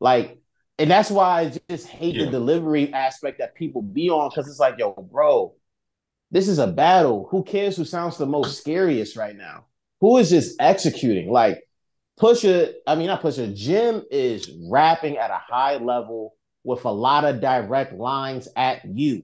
Like, 0.00 0.40
and 0.78 0.90
that's 0.90 1.10
why 1.10 1.40
I 1.40 1.58
just 1.70 1.86
hate 1.86 2.16
yeah. 2.16 2.24
the 2.24 2.30
delivery 2.32 2.92
aspect 2.92 3.38
that 3.38 3.54
people 3.54 3.82
be 3.82 4.10
on 4.10 4.30
because 4.30 4.48
it's 4.48 4.58
like, 4.58 4.76
yo, 4.78 4.92
bro, 4.92 5.54
this 6.32 6.48
is 6.48 6.58
a 6.58 6.66
battle. 6.66 7.28
Who 7.30 7.44
cares 7.44 7.76
who 7.76 7.84
sounds 7.84 8.16
the 8.16 8.26
most 8.26 8.58
scariest 8.58 9.16
right 9.16 9.36
now? 9.36 9.66
Who 10.00 10.16
is 10.16 10.30
just 10.30 10.56
executing? 10.60 11.30
Like, 11.30 11.62
Pusha, 12.18 12.72
I 12.86 12.94
mean, 12.94 13.06
not 13.06 13.22
Pusha, 13.22 13.54
Jim 13.54 14.02
is 14.10 14.50
rapping 14.70 15.18
at 15.18 15.30
a 15.30 15.40
high 15.46 15.76
level 15.76 16.34
with 16.64 16.84
a 16.84 16.90
lot 16.90 17.24
of 17.24 17.40
direct 17.40 17.92
lines 17.92 18.48
at 18.56 18.82
you, 18.84 19.22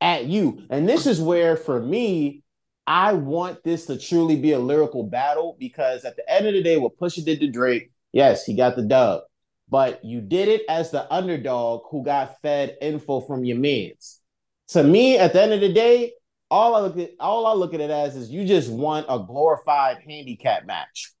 at 0.00 0.26
you. 0.26 0.62
And 0.70 0.88
this 0.88 1.06
is 1.06 1.20
where, 1.20 1.56
for 1.56 1.80
me, 1.80 2.42
I 2.86 3.14
want 3.14 3.64
this 3.64 3.86
to 3.86 3.98
truly 3.98 4.36
be 4.36 4.52
a 4.52 4.58
lyrical 4.58 5.02
battle 5.02 5.56
because 5.58 6.04
at 6.04 6.16
the 6.16 6.30
end 6.30 6.46
of 6.46 6.54
the 6.54 6.62
day, 6.62 6.76
what 6.76 6.96
Pusha 6.96 7.24
did 7.24 7.40
to 7.40 7.50
Drake, 7.50 7.90
yes, 8.12 8.44
he 8.44 8.54
got 8.54 8.76
the 8.76 8.82
dub, 8.82 9.22
but 9.68 10.04
you 10.04 10.20
did 10.20 10.48
it 10.48 10.62
as 10.68 10.92
the 10.92 11.12
underdog 11.12 11.82
who 11.90 12.04
got 12.04 12.40
fed 12.40 12.76
info 12.80 13.20
from 13.20 13.44
your 13.44 13.58
mans. 13.58 14.20
To 14.68 14.84
me, 14.84 15.18
at 15.18 15.32
the 15.32 15.42
end 15.42 15.52
of 15.52 15.60
the 15.60 15.72
day, 15.72 16.12
all 16.50 16.74
I 16.74 16.80
look 16.80 16.98
at 16.98 17.10
all 17.20 17.46
I 17.46 17.52
look 17.52 17.74
at 17.74 17.80
it 17.80 17.90
as 17.90 18.16
is 18.16 18.30
you 18.30 18.46
just 18.46 18.70
want 18.70 19.06
a 19.08 19.18
glorified 19.18 19.98
handicap 20.06 20.66
match. 20.66 21.12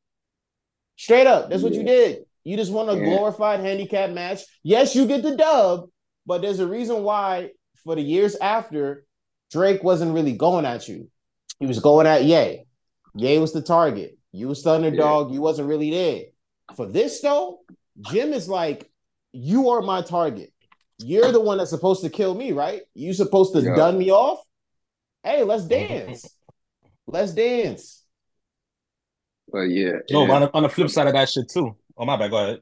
Straight 0.96 1.26
up, 1.26 1.50
that's 1.50 1.62
what 1.62 1.74
you 1.74 1.82
did. 1.82 2.24
You 2.44 2.56
just 2.56 2.72
want 2.72 2.90
a 2.90 2.96
yeah. 2.96 3.04
glorified 3.04 3.60
handicap 3.60 4.10
match. 4.10 4.42
Yes, 4.62 4.94
you 4.94 5.06
get 5.06 5.22
the 5.22 5.36
dub, 5.36 5.88
but 6.26 6.42
there's 6.42 6.60
a 6.60 6.66
reason 6.66 7.02
why 7.02 7.50
for 7.84 7.94
the 7.94 8.02
years 8.02 8.36
after, 8.36 9.04
Drake 9.52 9.82
wasn't 9.82 10.12
really 10.12 10.32
going 10.32 10.64
at 10.64 10.88
you. 10.88 11.08
He 11.60 11.66
was 11.66 11.78
going 11.78 12.06
at 12.06 12.24
Ye. 12.24 12.64
Ye 13.14 13.38
was 13.38 13.52
the 13.52 13.62
target. 13.62 14.18
You 14.32 14.48
was 14.48 14.62
the 14.62 14.70
underdog. 14.70 15.28
Yeah. 15.28 15.34
You 15.34 15.40
wasn't 15.40 15.68
really 15.68 15.90
there. 15.90 16.22
For 16.74 16.86
this 16.86 17.20
though, 17.20 17.60
Jim 18.10 18.32
is 18.32 18.48
like, 18.48 18.90
you 19.32 19.70
are 19.70 19.82
my 19.82 20.02
target. 20.02 20.52
You're 20.98 21.32
the 21.32 21.40
one 21.40 21.58
that's 21.58 21.70
supposed 21.70 22.02
to 22.02 22.10
kill 22.10 22.34
me, 22.34 22.52
right? 22.52 22.82
You 22.94 23.12
supposed 23.12 23.54
to 23.54 23.60
yeah. 23.60 23.76
dun 23.76 23.98
me 23.98 24.10
off. 24.10 24.40
Hey, 25.26 25.42
let's 25.42 25.64
dance. 25.64 26.24
let's 27.08 27.32
dance. 27.32 28.04
But 29.50 29.62
yeah. 29.62 29.94
No, 30.08 30.30
on 30.30 30.42
the, 30.42 30.54
on 30.54 30.62
the 30.62 30.68
flip 30.68 30.88
side 30.88 31.08
of 31.08 31.14
that 31.14 31.28
shit 31.28 31.48
too. 31.48 31.74
Oh 31.98 32.04
my 32.04 32.16
bad. 32.16 32.30
Go 32.30 32.36
ahead. 32.36 32.60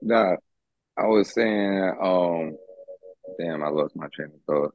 Nah, 0.00 0.36
I 0.96 1.06
was 1.06 1.34
saying, 1.34 1.94
um, 2.02 2.56
damn, 3.38 3.62
I 3.62 3.68
lost 3.68 3.94
my 3.96 4.06
train 4.14 4.30
of 4.34 4.40
thought. 4.46 4.74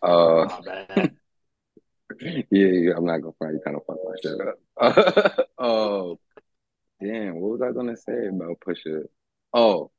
Uh, 0.00 0.58
yeah, 2.20 2.44
yeah, 2.48 2.92
I'm 2.96 3.04
not 3.04 3.18
gonna 3.18 3.32
find 3.40 3.54
you 3.54 3.60
kind 3.64 3.76
of 3.76 3.82
fuck 3.84 3.96
my 4.04 4.14
shit 4.22 5.36
up. 5.36 5.48
oh, 5.58 6.20
damn, 7.02 7.40
what 7.40 7.58
was 7.58 7.62
I 7.62 7.72
gonna 7.72 7.96
say 7.96 8.28
about 8.28 8.60
push 8.60 8.84
Pusha? 8.86 9.02
Oh, 9.52 9.90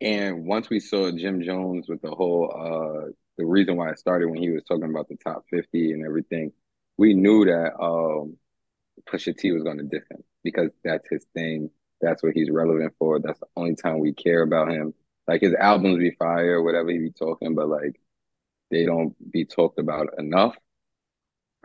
and 0.00 0.46
once 0.46 0.70
we 0.70 0.80
saw 0.80 1.10
Jim 1.10 1.42
Jones 1.42 1.86
with 1.86 2.00
the 2.00 2.10
whole, 2.10 2.50
uh, 2.50 3.12
the 3.38 3.44
reason 3.46 3.76
why 3.76 3.90
it 3.90 3.98
started 3.98 4.28
when 4.28 4.40
he 4.40 4.50
was 4.50 4.62
talking 4.64 4.90
about 4.90 5.08
the 5.08 5.16
top 5.16 5.44
50 5.50 5.92
and 5.92 6.04
everything, 6.04 6.52
we 6.96 7.14
knew 7.14 7.44
that 7.46 7.74
um, 7.80 8.36
Pusha 9.08 9.36
T 9.36 9.52
was 9.52 9.62
gonna 9.62 9.82
diss 9.84 10.04
him 10.10 10.22
because 10.42 10.70
that's 10.84 11.08
his 11.08 11.24
thing. 11.34 11.70
That's 12.00 12.22
what 12.22 12.34
he's 12.34 12.50
relevant 12.50 12.94
for. 12.98 13.18
That's 13.18 13.40
the 13.40 13.46
only 13.56 13.74
time 13.76 13.98
we 14.00 14.12
care 14.12 14.42
about 14.42 14.70
him. 14.70 14.94
Like 15.26 15.40
his 15.40 15.54
albums 15.54 15.98
be 15.98 16.10
fire, 16.12 16.62
whatever 16.62 16.90
he 16.90 16.98
be 16.98 17.10
talking, 17.10 17.54
but 17.54 17.68
like 17.68 18.00
they 18.70 18.84
don't 18.84 19.14
be 19.32 19.44
talked 19.44 19.78
about 19.78 20.18
enough 20.18 20.56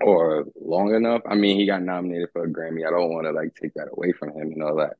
or 0.01 0.45
long 0.59 0.93
enough. 0.95 1.21
I 1.27 1.35
mean, 1.35 1.59
he 1.59 1.65
got 1.65 1.81
nominated 1.83 2.29
for 2.33 2.45
a 2.45 2.49
Grammy. 2.49 2.87
I 2.87 2.91
don't 2.91 3.11
want 3.13 3.25
to 3.25 3.31
like 3.31 3.55
take 3.55 3.73
that 3.75 3.89
away 3.91 4.13
from 4.13 4.29
him 4.29 4.51
and 4.53 4.63
all 4.63 4.77
that. 4.77 4.97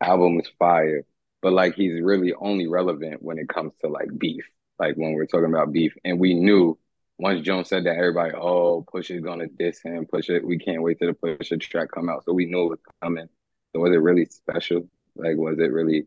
Album 0.00 0.38
is 0.40 0.50
fire, 0.58 1.04
but 1.42 1.52
like 1.52 1.74
he's 1.74 2.00
really 2.00 2.34
only 2.34 2.66
relevant 2.66 3.22
when 3.22 3.38
it 3.38 3.48
comes 3.48 3.72
to 3.80 3.88
like 3.88 4.08
beef. 4.18 4.44
Like 4.84 4.96
when 4.96 5.14
we're 5.14 5.24
talking 5.24 5.48
about 5.48 5.72
beef, 5.72 5.94
and 6.04 6.20
we 6.20 6.34
knew 6.34 6.78
once 7.18 7.40
Jones 7.40 7.70
said 7.70 7.84
that, 7.84 7.96
everybody, 7.96 8.34
oh, 8.34 8.84
Pusha 8.92 9.16
is 9.16 9.22
gonna 9.22 9.46
diss 9.46 9.80
him. 9.80 10.04
Pusha, 10.04 10.44
we 10.44 10.58
can't 10.58 10.82
wait 10.82 10.98
till 10.98 11.08
the 11.08 11.14
Pusha 11.14 11.58
track 11.58 11.88
come 11.90 12.10
out. 12.10 12.24
So 12.24 12.34
we 12.34 12.44
knew 12.44 12.66
it 12.66 12.68
was 12.68 12.78
coming. 13.02 13.26
So 13.72 13.80
was 13.80 13.94
it 13.94 14.02
really 14.02 14.26
special? 14.26 14.86
Like, 15.16 15.38
was 15.38 15.58
it 15.58 15.72
really? 15.72 16.06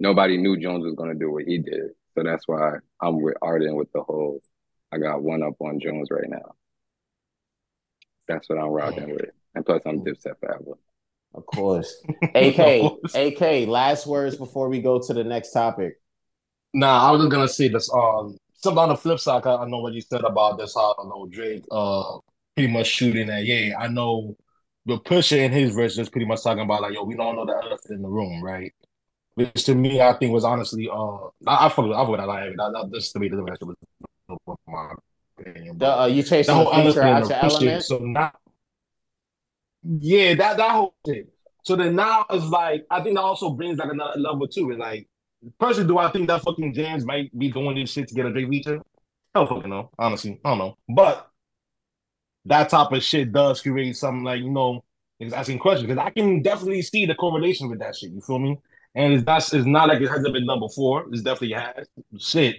Nobody 0.00 0.36
knew 0.36 0.58
Jones 0.58 0.84
was 0.84 0.96
gonna 0.96 1.14
do 1.14 1.30
what 1.30 1.44
he 1.44 1.58
did. 1.58 1.90
So 2.16 2.24
that's 2.24 2.48
why 2.48 2.78
I'm 3.00 3.22
with 3.22 3.36
Arden 3.40 3.76
with 3.76 3.92
the 3.92 4.02
whole. 4.02 4.40
I 4.90 4.98
got 4.98 5.22
one 5.22 5.44
up 5.44 5.54
on 5.60 5.78
Jones 5.78 6.08
right 6.10 6.28
now. 6.28 6.56
That's 8.26 8.48
what 8.48 8.58
I'm 8.58 8.70
rocking 8.70 9.10
with, 9.10 9.30
and 9.54 9.64
plus 9.64 9.82
I'm 9.86 10.00
Dipset 10.00 10.40
forever. 10.40 10.76
Of 11.34 11.46
course. 11.46 12.02
AK, 12.34 12.94
AK, 13.14 13.68
last 13.68 14.08
words 14.08 14.36
before 14.36 14.68
we 14.68 14.82
go 14.82 15.00
to 15.00 15.14
the 15.14 15.22
next 15.22 15.52
topic. 15.52 16.01
Nah, 16.74 17.08
I 17.08 17.10
was 17.10 17.20
just 17.20 17.30
gonna 17.30 17.48
say 17.48 17.68
this. 17.68 17.92
Um, 17.92 18.36
something 18.54 18.78
on 18.78 18.88
the 18.90 18.96
flip 18.96 19.18
side, 19.18 19.46
I 19.46 19.66
know 19.66 19.78
what 19.78 19.92
you 19.92 20.00
said 20.00 20.22
about 20.22 20.58
this. 20.58 20.74
How 20.74 20.94
I 20.98 21.04
know 21.04 21.26
Drake, 21.30 21.64
uh, 21.70 22.18
pretty 22.56 22.72
much 22.72 22.86
shooting 22.86 23.28
at 23.30 23.44
yeah. 23.44 23.76
I 23.78 23.88
know 23.88 24.36
the 24.86 24.98
Pusha 24.98 25.38
in 25.38 25.52
his 25.52 25.74
verse 25.74 25.98
is 25.98 26.08
pretty 26.08 26.26
much 26.26 26.42
talking 26.42 26.64
about 26.64 26.82
like, 26.82 26.94
yo, 26.94 27.04
we 27.04 27.14
don't 27.14 27.36
know 27.36 27.46
the 27.46 27.52
elephant 27.52 27.90
in 27.90 28.02
the 28.02 28.08
room, 28.08 28.42
right? 28.42 28.72
Which 29.34 29.64
to 29.64 29.74
me, 29.74 30.00
I 30.00 30.12
think 30.14 30.32
was 30.32 30.44
honestly, 30.44 30.88
uh, 30.92 31.16
I, 31.46 31.66
I 31.66 31.68
forgot, 31.68 32.02
I 32.02 32.04
forgot 32.04 32.18
that 32.18 32.28
line. 32.28 32.56
That, 32.56 32.72
that, 32.72 32.90
this 32.92 33.12
to 33.12 33.18
me 33.18 33.28
doesn't 33.28 33.48
actually 33.48 33.74
my 34.66 34.92
opinion. 35.38 35.78
The, 35.78 36.00
uh, 36.00 36.06
you 36.06 36.22
chasing 36.22 36.56
the, 36.56 36.64
the 36.64 36.70
feature 36.70 37.02
out 37.02 37.28
your 37.28 37.38
element. 37.38 37.84
So 37.84 37.98
now, 37.98 38.32
yeah, 39.82 40.34
that 40.34 40.56
that 40.58 40.70
whole 40.70 40.94
thing. 41.04 41.26
So 41.64 41.76
then 41.76 41.96
now 41.96 42.26
it's 42.30 42.46
like 42.46 42.86
I 42.90 43.02
think 43.02 43.16
that 43.16 43.22
also 43.22 43.50
brings 43.50 43.78
like 43.78 43.90
another 43.90 44.18
level 44.18 44.46
too. 44.48 44.70
It's 44.70 44.80
like 44.80 45.08
personally, 45.58 45.88
do 45.88 45.98
I 45.98 46.10
think 46.10 46.28
that 46.28 46.42
fucking 46.42 46.74
James 46.74 47.04
might 47.04 47.36
be 47.36 47.50
doing 47.50 47.76
this 47.76 47.92
shit 47.92 48.08
to 48.08 48.14
get 48.14 48.26
a 48.26 48.32
Drake 48.32 48.48
feature? 48.48 48.80
I 49.34 49.40
don't 49.40 49.48
fucking 49.48 49.70
know. 49.70 49.90
Honestly, 49.98 50.40
I 50.44 50.50
don't 50.50 50.58
know. 50.58 50.78
But 50.88 51.30
that 52.44 52.68
type 52.68 52.92
of 52.92 53.02
shit 53.02 53.32
does 53.32 53.60
create 53.60 53.96
something 53.96 54.24
like 54.24 54.42
you 54.42 54.50
know, 54.50 54.84
asking 55.32 55.58
questions 55.58 55.88
because 55.88 56.04
I 56.04 56.10
can 56.10 56.42
definitely 56.42 56.82
see 56.82 57.06
the 57.06 57.14
correlation 57.14 57.68
with 57.68 57.78
that 57.80 57.96
shit. 57.96 58.10
You 58.10 58.20
feel 58.20 58.38
me? 58.38 58.58
And 58.94 59.14
it's 59.14 59.24
not 59.24 59.54
it's 59.54 59.66
not 59.66 59.88
like 59.88 60.00
it 60.00 60.08
hasn't 60.08 60.34
been 60.34 60.46
done 60.46 60.60
before. 60.60 61.06
It's 61.12 61.22
definitely 61.22 61.56
has. 61.56 61.86
Shit. 62.18 62.56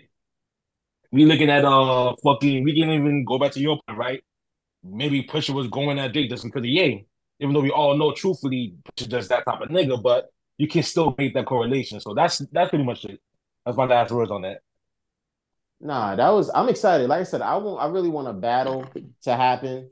We 1.12 1.26
looking 1.26 1.50
at 1.50 1.64
uh 1.64 2.16
fucking 2.24 2.64
we 2.64 2.80
can 2.80 2.90
even 2.90 3.24
go 3.26 3.38
back 3.38 3.52
to 3.52 3.60
your 3.60 3.80
point, 3.86 4.00
right? 4.00 4.24
Maybe 4.84 5.24
Pusha 5.24 5.54
was 5.54 5.68
going 5.68 5.98
that 5.98 6.14
day 6.14 6.28
just 6.28 6.44
because 6.44 6.62
of 6.62 6.66
Ye 6.66 7.06
even 7.40 7.54
though 7.54 7.62
we 7.62 7.72
all 7.72 7.98
know 7.98 8.14
truthfully 8.14 8.76
just 8.96 9.30
that 9.30 9.46
type 9.46 9.62
of 9.62 9.70
nigga, 9.70 10.02
but 10.02 10.32
you 10.58 10.68
can 10.68 10.84
still 10.84 11.16
make 11.18 11.34
that 11.34 11.46
correlation. 11.46 12.00
So 12.00 12.14
that's 12.14 12.40
that's 12.52 12.70
pretty 12.70 12.86
much 12.86 13.06
it. 13.06 13.20
That's 13.66 13.78
my 13.78 13.86
last 13.86 14.12
words 14.12 14.32
on 14.32 14.42
that. 14.44 14.60
Nah, 15.80 16.16
that 16.16 16.30
was 16.30 16.50
I'm 16.54 16.70
excited. 16.70 17.10
Like 17.10 17.22
I 17.22 17.24
said, 17.24 17.42
I 17.42 17.58
want 17.58 17.82
I 17.82 17.88
really 17.88 18.10
want 18.10 18.28
a 18.28 18.34
battle 18.34 18.86
to 19.24 19.36
happen. 19.36 19.90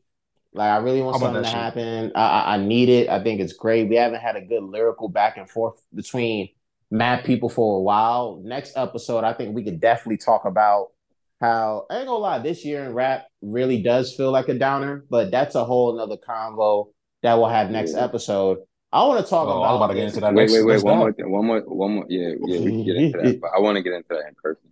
Like 0.54 0.70
I 0.70 0.78
really 0.78 1.02
want 1.02 1.20
something 1.20 1.42
to 1.44 1.48
shit? 1.48 1.58
happen. 1.58 2.12
I, 2.16 2.56
I 2.56 2.58
need 2.58 2.90
it. 2.90 3.10
I 3.10 3.24
think 3.24 3.42
it's 3.42 3.54
great. 3.54 3.90
We 3.90 3.96
haven't 3.96 4.22
had 4.22 4.36
a 4.36 4.42
good 4.42 4.64
lyrical 4.64 5.10
back 5.10 5.38
and 5.38 5.50
forth 5.50 5.82
between 5.94 6.50
mad 6.90 7.24
people 7.24 7.50
for 7.50 7.78
a 7.78 7.82
while. 7.82 8.42
Next 8.44 8.76
episode, 8.76 9.24
I 9.24 9.34
think 9.34 9.56
we 9.56 9.64
could 9.64 9.80
definitely 9.80 10.18
talk 10.18 10.46
about 10.46 10.90
how 11.40 11.88
I 11.90 11.98
ain't 11.98 12.08
gonna 12.08 12.20
lie, 12.20 12.40
this 12.40 12.64
year 12.64 12.86
in 12.86 12.94
rap 12.94 13.26
really 13.42 13.82
does 13.82 14.14
feel 14.16 14.32
like 14.32 14.48
a 14.48 14.54
downer, 14.54 15.04
but 15.10 15.32
that's 15.32 15.56
a 15.56 15.66
whole 15.66 15.96
another 15.96 16.18
convo 16.18 16.92
that 17.24 17.34
we'll 17.36 17.50
have 17.50 17.72
next 17.72 17.96
episode. 17.96 18.60
I 18.94 19.06
want 19.06 19.24
to 19.24 19.30
talk 19.30 19.48
oh, 19.48 19.52
about. 19.52 19.70
I'm 19.70 19.76
about 19.78 19.88
to 19.88 19.94
get 19.96 20.04
into 20.06 20.20
that. 20.20 20.34
Wait, 20.34 20.52
wait, 20.52 20.66
wait. 20.66 20.84
One 20.84 20.98
more, 20.98 21.14
thing, 21.14 21.32
one 21.32 21.46
more, 21.46 21.62
one 21.62 21.92
more. 21.96 22.06
Yeah, 22.10 22.34
yeah. 22.46 22.60
We 22.60 22.66
can 22.66 22.86
get 22.86 22.96
into 22.98 23.18
that, 23.20 23.42
but 23.42 23.52
I 23.56 23.60
want 23.60 23.78
to 23.78 23.82
get 23.82 23.94
into 23.94 24.08
that 24.10 24.28
in 24.28 24.36
person. 24.42 24.70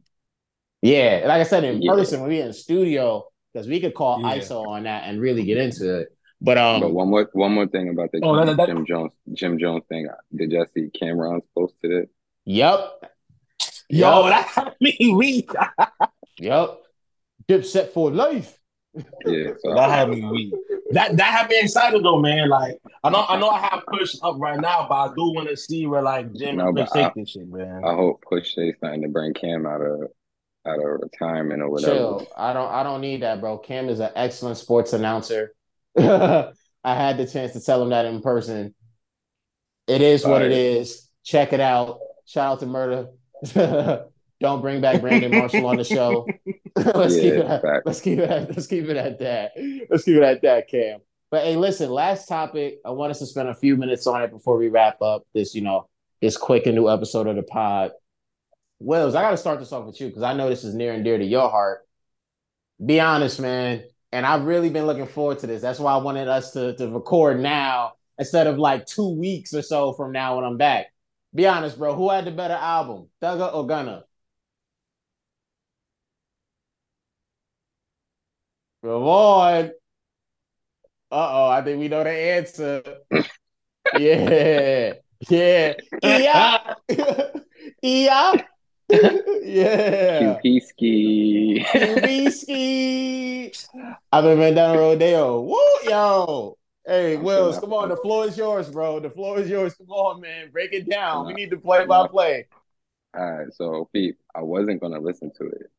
Yeah, 0.81 1.23
like 1.25 1.41
I 1.41 1.43
said, 1.43 1.63
in 1.63 1.81
yeah. 1.81 1.93
person 1.93 2.21
when 2.21 2.29
we 2.29 2.41
in 2.41 2.53
studio, 2.53 3.25
because 3.53 3.67
we 3.67 3.79
could 3.79 3.93
call 3.93 4.21
yeah. 4.21 4.38
ISO 4.38 4.67
on 4.67 4.83
that 4.83 5.03
and 5.05 5.21
really 5.21 5.43
get 5.43 5.57
into 5.57 5.99
it. 5.99 6.09
But 6.41 6.57
um, 6.57 6.81
but 6.81 6.93
one 6.93 7.09
more, 7.09 7.29
one 7.33 7.53
more 7.53 7.67
thing 7.67 7.89
about 7.89 8.11
the 8.11 8.19
oh, 8.23 8.38
Jim, 8.38 8.47
that, 8.47 8.57
that, 8.57 8.67
Jim 8.67 8.85
Jones, 8.85 9.11
Jim 9.33 9.59
Jones 9.59 9.83
thing. 9.89 10.08
Did 10.34 10.51
y'all 10.51 10.65
see 10.73 10.89
Cam'ron's 10.89 11.43
posted 11.58 11.91
it? 11.91 12.10
Yep. 12.45 12.79
Yo, 13.89 14.27
yep. 14.27 14.29
that 14.29 14.47
had 14.47 14.75
me 14.79 15.13
weak. 15.13 15.51
yep. 16.39 16.77
Dipset 17.47 17.89
for 17.91 18.12
life. 18.12 18.58
Yeah, 19.25 19.51
so 19.60 19.73
that 19.73 19.89
had 19.89 20.10
me 20.10 20.23
weak. 20.23 20.53
That 20.91 21.17
that 21.17 21.25
had 21.25 21.49
me 21.49 21.60
excited 21.60 22.04
though, 22.04 22.19
man. 22.19 22.49
Like 22.49 22.80
I 23.04 23.10
know 23.10 23.25
I 23.28 23.39
know 23.39 23.49
I 23.49 23.60
have 23.60 23.84
push 23.88 24.15
up 24.23 24.38
right 24.39 24.60
now, 24.60 24.88
but 24.89 24.95
I 24.95 25.08
do 25.10 25.34
want 25.34 25.49
to 25.49 25.56
see 25.56 25.86
where 25.86 26.02
like 26.02 26.34
Jim 26.34 26.58
no, 26.58 26.69
and 26.69 26.88
take 26.91 27.13
this 27.13 27.30
shit, 27.32 27.47
man. 27.47 27.84
I 27.86 27.93
hope 27.93 28.23
push 28.28 28.56
say 28.56 28.73
something 28.80 29.04
to 29.04 29.08
bring 29.08 29.34
Cam 29.34 29.67
out 29.67 29.82
of 29.82 30.10
out 30.65 30.80
of 30.80 31.02
retirement 31.02 31.62
or 31.62 31.69
whatever. 31.69 31.93
Chill. 31.93 32.28
I 32.36 32.54
don't 32.54 32.71
I 32.71 32.84
don't 32.84 33.02
need 33.02 33.21
that, 33.21 33.39
bro. 33.39 33.58
Cam 33.60 33.89
is 33.89 33.99
an 33.99 34.12
excellent 34.15 34.58
sports 34.58 34.93
announcer. 34.93 35.54
I 35.99 36.54
had 36.84 37.17
the 37.17 37.28
chance 37.28 37.54
to 37.54 37.62
tell 37.62 37.84
him 37.84 37.89
that 37.89 38.06
in 38.06 38.21
person. 38.21 38.73
It 39.88 40.02
is 40.02 40.25
what 40.25 40.41
it 40.41 40.52
is. 40.52 41.10
Check 41.23 41.54
it 41.54 41.60
out. 41.60 41.99
Shout 42.25 42.54
out 42.54 42.60
to 42.62 42.65
Murder. 42.65 43.08
Don't 44.39 44.62
bring 44.62 44.80
back 44.82 45.02
Brandon 45.02 45.32
Marshall 45.32 45.65
on 45.65 45.78
the 45.78 45.84
show. 45.84 46.25
let's 46.75 47.15
yeah, 47.15 47.21
keep 47.21 47.34
it. 47.34 47.45
At, 47.45 47.86
let's 47.86 48.02
keep 48.02 48.19
it. 48.19 48.30
At, 48.30 48.49
let's 48.49 48.67
keep 48.67 48.86
it 48.86 48.97
at 48.97 49.19
that. 49.19 49.52
Let's 49.89 50.04
keep 50.04 50.15
it 50.15 50.23
at 50.23 50.41
that, 50.43 50.69
Cam. 50.69 50.99
But 51.30 51.43
hey, 51.43 51.56
listen. 51.56 51.89
Last 51.89 52.28
topic. 52.28 52.80
I 52.86 52.91
want 52.91 53.12
us 53.12 53.19
to 53.19 53.25
spend 53.25 53.49
a 53.49 53.56
few 53.56 53.75
minutes 53.75 54.08
on 54.08 54.21
it 54.21 54.32
before 54.32 54.58
we 54.58 54.69
wrap 54.69 55.02
up 55.02 55.23
this. 55.34 55.54
You 55.56 55.62
know, 55.62 55.89
this 56.21 56.38
quick 56.38 56.65
and 56.67 56.75
new 56.75 56.89
episode 56.89 57.28
of 57.28 57.36
the 57.36 57.43
pod. 57.43 57.91
Wills, 58.80 59.13
I 59.13 59.21
got 59.21 59.32
to 59.32 59.38
start 59.38 59.60
this 59.60 59.73
off 59.73 59.86
with 59.86 59.99
you 59.99 60.08
because 60.08 60.23
I 60.23 60.34
know 60.34 60.49
this 60.49 60.63
is 60.63 60.73
near 60.73 60.93
and 60.93 61.04
dear 61.04 61.17
to 61.17 61.25
your 61.25 61.49
heart. 61.49 61.82
Be 62.84 63.02
honest, 63.02 63.39
man. 63.39 63.84
And 64.12 64.25
I've 64.25 64.45
really 64.45 64.69
been 64.69 64.86
looking 64.86 65.06
forward 65.06 65.39
to 65.39 65.47
this. 65.47 65.62
That's 65.62 65.80
why 65.80 65.93
I 65.93 65.97
wanted 65.97 66.30
us 66.30 66.52
to, 66.52 66.75
to 66.78 66.88
record 66.88 67.41
now 67.41 67.93
instead 68.17 68.47
of 68.47 68.58
like 68.58 68.86
two 68.86 69.17
weeks 69.17 69.54
or 69.54 69.62
so 69.62 69.93
from 69.93 70.13
now 70.13 70.38
when 70.38 70.45
I'm 70.45 70.58
back. 70.58 70.88
Be 71.36 71.45
honest, 71.45 71.78
bro. 71.78 71.93
Who 71.93 72.10
had 72.10 72.25
the 72.25 72.32
better 72.32 72.56
album, 72.56 73.10
Thugger 73.21 73.54
or 73.54 73.67
Gunna? 73.67 74.06
Come 78.82 79.04
on. 79.04 79.72
Uh 81.12 81.30
oh, 81.32 81.50
I 81.50 81.62
think 81.63 81.80
we 81.80 81.88
know 81.88 82.04
the 82.04 82.12
answer. 82.12 82.84
yeah. 83.98 84.94
Yeah. 85.30 85.74
Yeah. 86.02 86.76
yeah. 87.82 88.34
yeah. 89.44 90.39
QP 90.42 90.63
ski. 90.63 91.65
QP 91.68 92.32
ski. 92.32 93.54
I've 94.12 94.24
been 94.24 94.38
Bandana 94.39 94.78
Rodeo. 94.78 95.42
Woo, 95.42 95.58
yo. 95.84 96.58
Hey, 96.86 97.18
Wills, 97.18 97.60
come 97.60 97.74
on. 97.74 97.89
The 97.89 97.98
floor 97.98 98.26
is 98.26 98.38
yours, 98.38 98.70
bro. 98.72 99.00
The 99.00 99.10
floor 99.10 99.39
is 99.39 99.50
yours. 99.50 99.76
Come 99.76 99.89
on, 99.89 100.22
man. 100.22 100.50
Break 100.52 100.74
it 100.74 100.89
down. 100.89 101.28
We 101.28 101.34
need 101.34 101.52
to 101.52 101.58
play 101.58 101.86
by 101.86 102.08
play. 102.08 102.48
All 103.15 103.32
right. 103.32 103.54
So, 103.54 103.89
Pete, 103.94 104.15
I 104.34 104.42
wasn't 104.42 104.80
going 104.80 104.94
to 104.94 105.00
listen 105.00 105.32
to 105.38 105.46
it, 105.46 105.72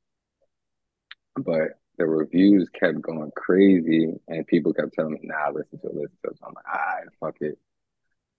but 1.37 1.80
the 2.01 2.07
reviews 2.07 2.67
kept 2.71 3.03
going 3.03 3.31
crazy 3.37 4.11
and 4.27 4.47
people 4.47 4.73
kept 4.73 4.95
telling 4.95 5.13
me, 5.13 5.21
nah, 5.23 5.51
listen 5.51 5.79
to 5.81 5.89
it, 5.89 5.95
listen 5.95 6.17
to 6.25 6.31
it. 6.31 6.39
So 6.39 6.47
I'm 6.47 6.55
like, 6.55 6.65
all 6.67 6.81
right, 6.81 7.07
fuck 7.21 7.37
it. 7.43 7.59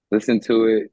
Listen 0.09 0.39
to 0.41 0.65
it. 0.65 0.91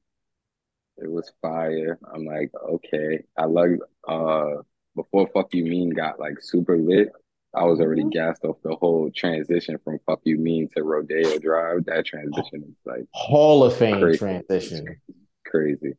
It 0.99 1.11
was 1.11 1.33
fire. 1.41 1.99
I'm 2.13 2.27
like, 2.27 2.51
okay. 2.71 3.25
I 3.39 3.47
love 3.47 3.71
uh 4.07 4.63
before 4.95 5.29
Fuck 5.33 5.55
You 5.55 5.65
Mean 5.65 5.89
got 5.91 6.21
like 6.21 6.43
super 6.43 6.77
lit, 6.77 7.09
I 7.55 7.65
was 7.65 7.81
already 7.81 8.03
mm-hmm. 8.03 8.11
gassed 8.11 8.45
off 8.45 8.57
the 8.63 8.77
whole 8.77 9.11
transition 9.17 9.79
from 9.83 9.99
Fuck 10.05 10.21
You 10.25 10.37
Mean 10.37 10.69
to 10.77 10.83
Rodeo 10.83 11.39
Drive. 11.39 11.87
That 11.87 12.05
transition 12.05 12.65
is 12.69 12.77
like 12.85 13.07
Hall 13.15 13.65
of 13.65 13.75
Fame 13.75 14.01
crazy. 14.01 14.19
transition. 14.19 15.01
Crazy. 15.47 15.95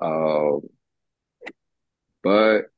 Um 0.00 0.62
but 2.22 2.70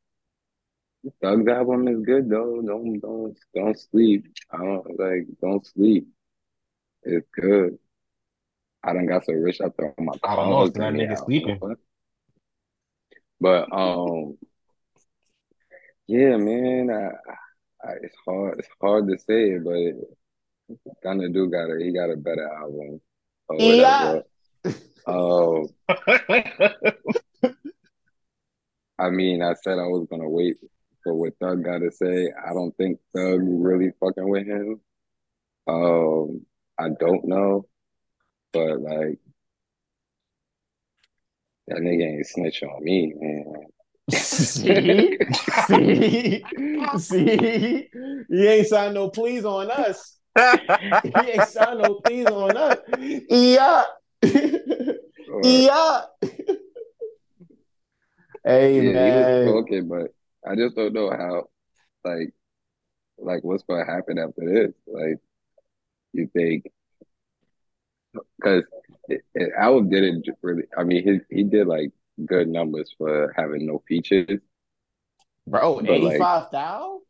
Thug's 1.03 1.49
album 1.49 1.89
is 1.89 2.01
good 2.05 2.29
though. 2.29 2.61
Don't 2.61 3.01
don't 3.01 3.37
don't 3.55 3.79
sleep. 3.79 4.27
I 4.53 4.59
don't 4.59 4.99
like 4.99 5.27
don't 5.41 5.67
sleep. 5.67 6.09
It's 7.03 7.27
good. 7.33 7.79
I 8.83 8.93
don't 8.93 9.07
got 9.07 9.25
so 9.25 9.33
rich 9.33 9.63
out 9.63 9.75
there 9.79 9.95
on 9.99 10.05
my. 10.05 10.13
I 10.23 10.37
don't 10.37 10.51
know 10.51 10.65
if 10.65 10.75
that 10.75 10.93
nigga 10.93 11.25
sleeping. 11.25 11.59
But 13.41 13.73
um, 13.73 14.37
yeah, 16.07 16.37
man. 16.37 16.91
I, 16.91 17.13
I, 17.87 17.93
it's 18.03 18.17
hard. 18.27 18.59
It's 18.59 18.69
hard 18.81 19.09
to 19.09 19.19
say, 19.19 19.57
but 19.57 19.95
Gunna 21.03 21.31
do 21.31 21.49
got 21.49 21.71
a 21.71 21.79
he 21.83 21.93
got 21.93 22.11
a 22.11 22.17
better 22.17 22.47
album. 22.47 23.01
Or 23.49 23.57
whatever. 23.57 24.25
Yeah. 24.65 24.73
Um. 25.07 25.69
I 28.99 29.09
mean, 29.09 29.41
I 29.43 29.55
said 29.55 29.79
I 29.79 29.87
was 29.87 30.07
gonna 30.11 30.29
wait 30.29 30.59
for 31.11 31.15
what 31.17 31.37
Thug 31.41 31.65
got 31.65 31.79
to 31.79 31.91
say. 31.91 32.31
I 32.47 32.53
don't 32.53 32.77
think 32.77 33.01
Thug 33.15 33.41
really 33.43 33.91
fucking 33.99 34.29
with 34.29 34.47
him. 34.47 34.81
Um, 35.67 36.47
I 36.79 36.89
don't 37.01 37.25
know, 37.25 37.67
but 38.53 38.81
like 38.81 39.19
that 41.67 41.79
nigga 41.79 42.15
ain't 42.15 42.27
snitch 42.27 42.63
on 42.63 42.85
me, 42.85 43.13
man. 43.17 43.67
see, 44.11 45.19
see, 45.59 46.45
see, 46.99 47.89
he 48.29 48.47
ain't 48.47 48.67
signed 48.67 48.95
no 48.95 49.11
pleas 49.11 49.45
on 49.45 49.71
us. 49.71 50.19
he 51.03 51.21
ain't 51.21 51.45
signed 51.45 51.79
no 51.79 51.95
pleas 51.95 52.27
on 52.27 52.57
us. 52.57 52.79
Yeah, 53.29 53.85
yeah. 54.23 56.03
hey 58.45 58.77
yeah, 58.77 58.93
man, 58.93 59.07
he 59.07 59.11
was 59.19 59.65
talking, 59.65 59.89
but 59.89 60.15
I 60.47 60.55
just 60.55 60.77
don't 60.77 60.93
know 60.93 61.11
how, 61.11 61.49
like, 62.05 62.33
like 63.19 63.45
what's 63.45 63.63
going 63.65 63.85
to 63.85 63.91
happen 63.91 64.19
after 64.19 64.45
this. 64.45 64.75
Like, 64.87 65.19
you 66.13 66.29
think 66.35 66.67
because 68.37 68.65
album 69.59 69.91
didn't 69.91 70.29
really. 70.43 70.65
I 70.77 70.85
mean, 70.85 71.05
his 71.05 71.21
he 71.31 71.45
did 71.45 71.67
like 71.67 71.93
good 72.25 72.49
numbers 72.49 72.95
for 72.97 73.33
having 73.37 73.67
no 73.67 73.83
features. 73.87 74.41
Bro, 75.47 75.83
eighty 75.87 76.19
five 76.19 76.51
thousand 76.51 77.01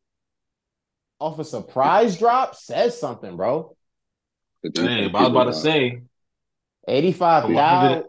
off 1.18 1.38
a 1.38 1.44
surprise 1.44 2.18
drop 2.18 2.54
says 2.54 2.98
something, 2.98 3.36
bro. 3.36 3.76
Hey, 4.62 5.04
I 5.04 5.22
was 5.22 5.28
about 5.30 5.44
to 5.44 5.54
say 5.54 6.02
eighty 6.88 7.12
five 7.12 7.50
thousand. 7.52 8.04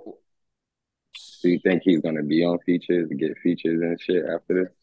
Do 1.42 1.50
you 1.50 1.60
think 1.60 1.82
he's 1.84 2.02
gonna 2.02 2.24
be 2.24 2.44
on 2.44 2.60
features, 2.60 3.10
get 3.18 3.38
features 3.40 3.82
and 3.82 4.00
shit 4.00 4.26
after 4.26 4.64
this? 4.64 4.74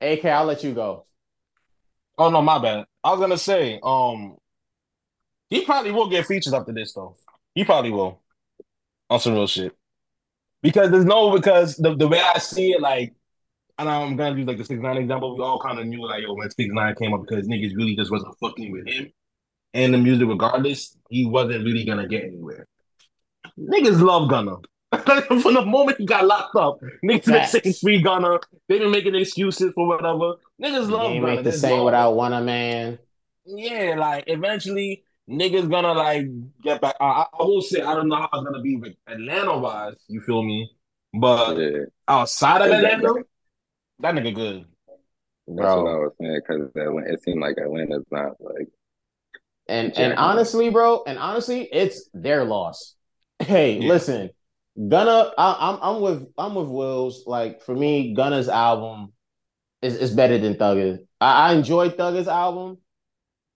AK, 0.00 0.24
I'll 0.26 0.44
let 0.44 0.62
you 0.62 0.72
go. 0.74 1.06
Oh 2.18 2.30
no, 2.30 2.42
my 2.42 2.58
bad. 2.58 2.86
I 3.04 3.10
was 3.10 3.20
gonna 3.20 3.38
say, 3.38 3.78
um, 3.82 4.36
he 5.48 5.64
probably 5.64 5.92
will 5.92 6.08
get 6.08 6.26
features 6.26 6.52
after 6.52 6.72
this 6.72 6.92
though. 6.92 7.16
He 7.54 7.64
probably 7.64 7.90
will. 7.90 8.20
On 9.08 9.20
some 9.20 9.34
real 9.34 9.46
shit. 9.46 9.72
Because 10.62 10.90
there's 10.90 11.04
no 11.04 11.30
because 11.30 11.76
the, 11.76 11.94
the 11.94 12.08
way 12.08 12.20
I 12.20 12.38
see 12.38 12.72
it, 12.72 12.80
like, 12.80 13.14
and 13.78 13.88
I'm 13.88 14.16
gonna 14.16 14.36
use 14.36 14.46
like 14.46 14.58
the 14.58 14.64
six 14.64 14.80
nine 14.80 14.96
example. 14.96 15.36
We 15.36 15.44
all 15.44 15.60
kind 15.60 15.78
of 15.78 15.86
knew 15.86 16.06
like, 16.06 16.22
yo, 16.22 16.34
when 16.34 16.50
six 16.50 16.68
nine 16.72 16.94
came 16.94 17.14
up 17.14 17.22
because 17.26 17.46
niggas 17.46 17.76
really 17.76 17.94
just 17.94 18.10
wasn't 18.10 18.34
fucking 18.40 18.72
with 18.72 18.86
him 18.88 19.12
and 19.74 19.94
the 19.94 19.98
music. 19.98 20.26
Regardless, 20.26 20.96
he 21.10 21.26
wasn't 21.26 21.64
really 21.64 21.84
gonna 21.84 22.08
get 22.08 22.24
anywhere. 22.24 22.66
Niggas 23.58 24.00
love 24.00 24.28
Gunna. 24.28 24.56
From 25.26 25.54
the 25.54 25.64
moment 25.66 25.98
he 25.98 26.06
got 26.06 26.26
locked 26.26 26.54
up, 26.54 26.80
niggas 27.04 27.26
been 27.26 27.46
saying 27.46 27.74
free 27.74 28.00
Gunna. 28.00 28.38
They 28.68 28.78
been 28.78 28.90
making 28.90 29.14
excuses 29.16 29.72
for 29.74 29.86
whatever. 29.86 30.34
Niggas 30.62 30.88
love 30.88 31.12
Gunna. 31.12 31.26
Make 31.26 31.44
the 31.44 31.52
same 31.52 31.84
without 31.84 32.12
one 32.12 32.32
a 32.32 32.40
man. 32.40 32.98
Yeah, 33.44 33.96
like 33.98 34.24
eventually 34.28 35.04
niggas 35.28 35.68
gonna 35.68 35.92
like 35.92 36.26
get 36.62 36.80
back. 36.80 36.94
I, 37.00 37.26
I 37.32 37.42
will 37.42 37.62
say 37.62 37.82
I 37.82 37.94
don't 37.94 38.08
know 38.08 38.16
how 38.16 38.28
it's 38.32 38.44
gonna 38.44 38.62
be 38.62 38.76
with 38.76 38.94
Atlanta 39.06 39.58
wise. 39.58 39.96
You 40.08 40.20
feel 40.20 40.42
me? 40.42 40.70
But 41.12 41.56
yeah. 41.56 41.84
outside 42.06 42.62
of 42.62 42.70
Atlanta, 42.70 43.24
that 44.00 44.14
nigga 44.14 44.34
good. 44.34 44.64
That's 45.48 45.60
Bro. 45.60 45.82
what 45.82 45.90
I 45.90 45.96
was 45.96 46.12
saying 46.20 46.40
because 46.46 46.70
it 46.74 47.22
seemed 47.22 47.40
like 47.40 47.56
Atlanta's 47.58 48.04
not 48.10 48.32
like. 48.40 48.68
And 49.68 49.96
and 49.96 50.14
honestly, 50.14 50.70
bro, 50.70 51.02
and 51.06 51.18
honestly, 51.18 51.68
it's 51.72 52.08
their 52.14 52.44
loss. 52.44 52.94
Hey, 53.38 53.78
yeah. 53.78 53.88
listen, 53.88 54.30
Gunna, 54.76 55.32
I, 55.38 55.70
am 55.70 55.78
I'm, 55.82 55.96
I'm 55.96 56.02
with 56.02 56.28
I'm 56.36 56.54
with 56.54 56.68
Wills. 56.68 57.24
Like 57.26 57.62
for 57.62 57.74
me, 57.74 58.14
Gunna's 58.14 58.48
album 58.48 59.12
is, 59.80 59.96
is 59.96 60.10
better 60.12 60.38
than 60.38 60.54
Thugger's. 60.54 61.00
I, 61.20 61.48
I 61.48 61.52
enjoyed 61.54 61.96
Thugger's 61.96 62.28
album, 62.28 62.78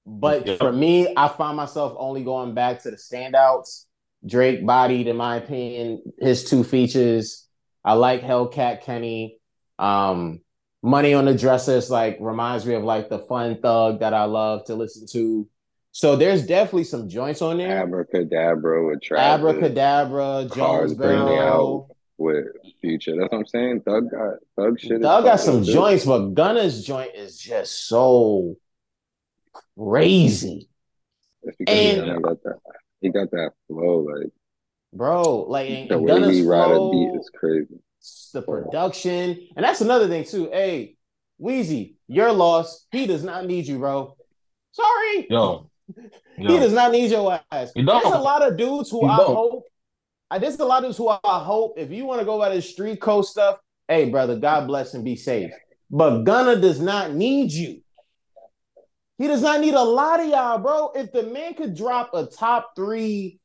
but 0.06 0.46
yeah. 0.46 0.56
for 0.56 0.72
me, 0.72 1.12
I 1.14 1.28
find 1.28 1.56
myself 1.56 1.94
only 1.98 2.24
going 2.24 2.54
back 2.54 2.82
to 2.82 2.90
the 2.90 2.96
standouts. 2.96 3.84
Drake 4.26 4.64
bodied, 4.66 5.08
in 5.08 5.16
my 5.16 5.36
opinion, 5.36 6.02
his 6.18 6.44
two 6.44 6.64
features. 6.64 7.46
I 7.84 7.94
like 7.94 8.22
Hellcat 8.22 8.82
Kenny. 8.82 9.38
Um, 9.78 10.40
Money 10.82 11.12
on 11.12 11.26
the 11.26 11.34
Dresser 11.34 11.76
is 11.76 11.90
like 11.90 12.16
reminds 12.20 12.64
me 12.64 12.74
of 12.74 12.82
like 12.82 13.10
the 13.10 13.18
fun 13.18 13.60
thug 13.60 14.00
that 14.00 14.14
I 14.14 14.24
love 14.24 14.64
to 14.66 14.74
listen 14.74 15.06
to. 15.12 15.46
So 15.92 16.16
there's 16.16 16.46
definitely 16.46 16.84
some 16.84 17.08
joints 17.08 17.42
on 17.42 17.58
there. 17.58 17.82
Abracadabra 17.82 18.86
with 18.86 19.02
Travis. 19.02 19.40
Abracadabra, 19.40 20.48
Jonesboro 20.54 21.88
with 22.16 22.46
Future. 22.80 23.16
That's 23.18 23.32
what 23.32 23.38
I'm 23.38 23.46
saying. 23.46 23.80
Thug 23.80 24.10
got 24.10 24.34
Thug 24.56 24.78
shit. 24.78 25.02
Thug 25.02 25.24
got 25.24 25.40
some 25.40 25.64
joints, 25.64 26.04
but 26.04 26.34
Gunna's 26.34 26.84
joint 26.84 27.14
is 27.14 27.38
just 27.38 27.88
so 27.88 28.56
crazy. 29.76 30.68
And 31.66 32.04
he 32.04 32.20
got 32.20 32.42
that. 32.42 32.58
He 33.00 33.08
got 33.08 33.30
that 33.30 33.52
flow, 33.66 34.00
like 34.00 34.30
bro, 34.92 35.44
like 35.48 35.88
the 35.88 35.98
way 35.98 36.34
he 36.34 36.42
ride 36.42 36.70
a 36.70 36.90
beat 36.90 37.18
is 37.18 37.30
crazy. 37.34 37.80
The 38.34 38.42
production, 38.42 39.48
and 39.56 39.64
that's 39.64 39.80
another 39.80 40.06
thing 40.06 40.24
too. 40.24 40.50
Hey, 40.52 40.96
Weezy, 41.40 41.94
your 42.08 42.30
loss. 42.32 42.86
He 42.92 43.06
does 43.06 43.24
not 43.24 43.46
need 43.46 43.66
you, 43.66 43.78
bro. 43.78 44.16
Sorry, 44.72 45.26
yo, 45.30 45.69
he 46.36 46.44
does 46.44 46.72
not 46.72 46.92
need 46.92 47.10
your 47.10 47.40
ass. 47.50 47.72
There's 47.74 47.86
a 47.86 48.18
lot 48.18 48.42
of 48.42 48.56
dudes 48.56 48.90
who 48.90 49.04
I 49.06 49.16
hope. 49.16 49.64
I 50.30 50.38
there's 50.38 50.58
a 50.58 50.64
lot 50.64 50.84
of 50.84 50.88
dudes 50.88 50.98
who 50.98 51.08
I 51.08 51.18
hope 51.24 51.74
if 51.76 51.90
you 51.90 52.04
want 52.04 52.20
to 52.20 52.24
go 52.24 52.38
by 52.38 52.54
the 52.54 52.62
street 52.62 53.00
code 53.00 53.26
stuff. 53.26 53.58
Hey, 53.88 54.08
brother, 54.08 54.36
God 54.36 54.66
bless 54.68 54.94
and 54.94 55.04
be 55.04 55.16
safe. 55.16 55.50
But 55.90 56.22
Gunna 56.22 56.60
does 56.60 56.80
not 56.80 57.12
need 57.14 57.50
you. 57.50 57.82
He 59.18 59.26
does 59.26 59.42
not 59.42 59.60
need 59.60 59.74
a 59.74 59.82
lot 59.82 60.20
of 60.20 60.28
y'all, 60.28 60.58
bro. 60.58 60.92
If 60.94 61.12
the 61.12 61.24
man 61.24 61.54
could 61.54 61.76
drop 61.76 62.14
a 62.14 62.26
top 62.26 62.72
three 62.76 63.40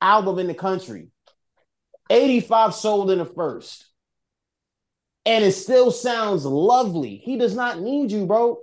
album 0.00 0.38
in 0.38 0.48
the 0.48 0.54
country, 0.54 1.08
85 2.10 2.74
sold 2.74 3.10
in 3.10 3.18
the 3.18 3.24
first, 3.24 3.86
and 5.24 5.44
it 5.44 5.52
still 5.52 5.90
sounds 5.90 6.44
lovely, 6.44 7.16
he 7.16 7.36
does 7.36 7.54
not 7.54 7.78
need 7.80 8.10
you, 8.10 8.26
bro. 8.26 8.58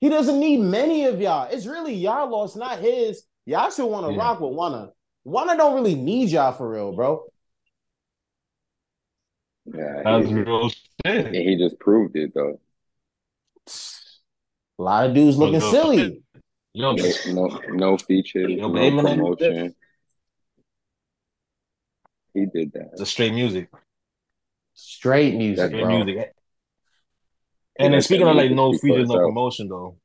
He 0.00 0.08
doesn't 0.08 0.38
need 0.38 0.58
many 0.58 1.06
of 1.06 1.20
y'all. 1.20 1.48
It's 1.50 1.66
really 1.66 1.94
y'all 1.94 2.28
lost, 2.30 2.56
not 2.56 2.78
his. 2.78 3.24
Y'all 3.46 3.70
should 3.70 3.86
want 3.86 4.06
to 4.06 4.12
yeah. 4.12 4.18
rock 4.18 4.40
with 4.40 4.52
Wunna. 4.52 4.90
Wunna 5.26 5.56
don't 5.56 5.74
really 5.74 5.94
need 5.94 6.30
y'all 6.30 6.52
for 6.52 6.68
real, 6.68 6.92
bro. 6.92 7.24
Yeah, 9.66 10.02
That's 10.04 10.28
he, 11.32 11.44
he 11.44 11.56
just 11.56 11.78
proved 11.78 12.16
it 12.16 12.32
though. 12.34 12.60
A 14.78 14.82
lot 14.82 15.06
of 15.06 15.14
dudes 15.14 15.38
looking 15.38 15.60
silly. 15.60 16.22
no, 16.74 16.92
no, 17.28 17.60
no 17.70 17.96
features, 17.96 18.52
no 18.56 18.68
promotion. 18.68 19.74
He 22.34 22.46
did 22.46 22.72
that. 22.72 22.90
It's 22.92 23.00
a 23.00 23.06
straight 23.06 23.32
music. 23.32 23.70
Straight 24.74 25.34
music, 25.34 25.68
straight 25.68 25.84
bro. 25.84 26.04
music. 26.04 26.33
And 27.78 27.92
then 27.92 28.02
speaking 28.02 28.28
of 28.28 28.36
like 28.36 28.50
no 28.50 28.72
features, 28.72 29.08
no 29.08 29.18
promotion 29.18 29.68
though, 29.68 29.96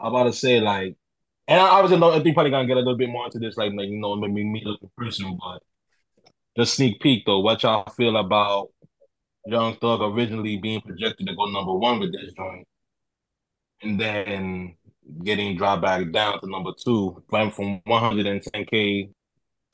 I'm 0.00 0.14
about 0.14 0.24
to 0.24 0.32
say 0.32 0.60
like, 0.60 0.96
and 1.46 1.60
I 1.60 1.68
obviously 1.68 1.98
know 1.98 2.12
I 2.12 2.22
think 2.22 2.34
probably 2.34 2.50
gonna 2.50 2.66
get 2.66 2.76
a 2.76 2.80
little 2.80 2.96
bit 2.96 3.08
more 3.08 3.26
into 3.26 3.38
this, 3.38 3.56
like 3.56 3.72
like 3.72 3.88
you 3.88 3.98
know 3.98 4.16
maybe 4.16 4.44
me 4.44 4.62
looking 4.64 4.90
person, 4.96 5.38
but 5.40 5.62
just 6.56 6.74
sneak 6.74 7.00
peek 7.00 7.24
though, 7.26 7.40
what 7.40 7.62
y'all 7.62 7.88
feel 7.92 8.16
about 8.16 8.68
Young 9.46 9.76
Thug 9.76 10.00
originally 10.00 10.56
being 10.56 10.80
projected 10.80 11.26
to 11.26 11.34
go 11.34 11.46
number 11.46 11.74
one 11.74 12.00
with 12.00 12.12
this 12.12 12.32
joint, 12.32 12.66
and 13.82 14.00
then 14.00 14.76
getting 15.22 15.56
dropped 15.56 15.82
back 15.82 16.10
down 16.10 16.40
to 16.40 16.50
number 16.50 16.70
two, 16.82 17.22
went 17.30 17.54
from 17.54 17.80
110k 17.86 19.10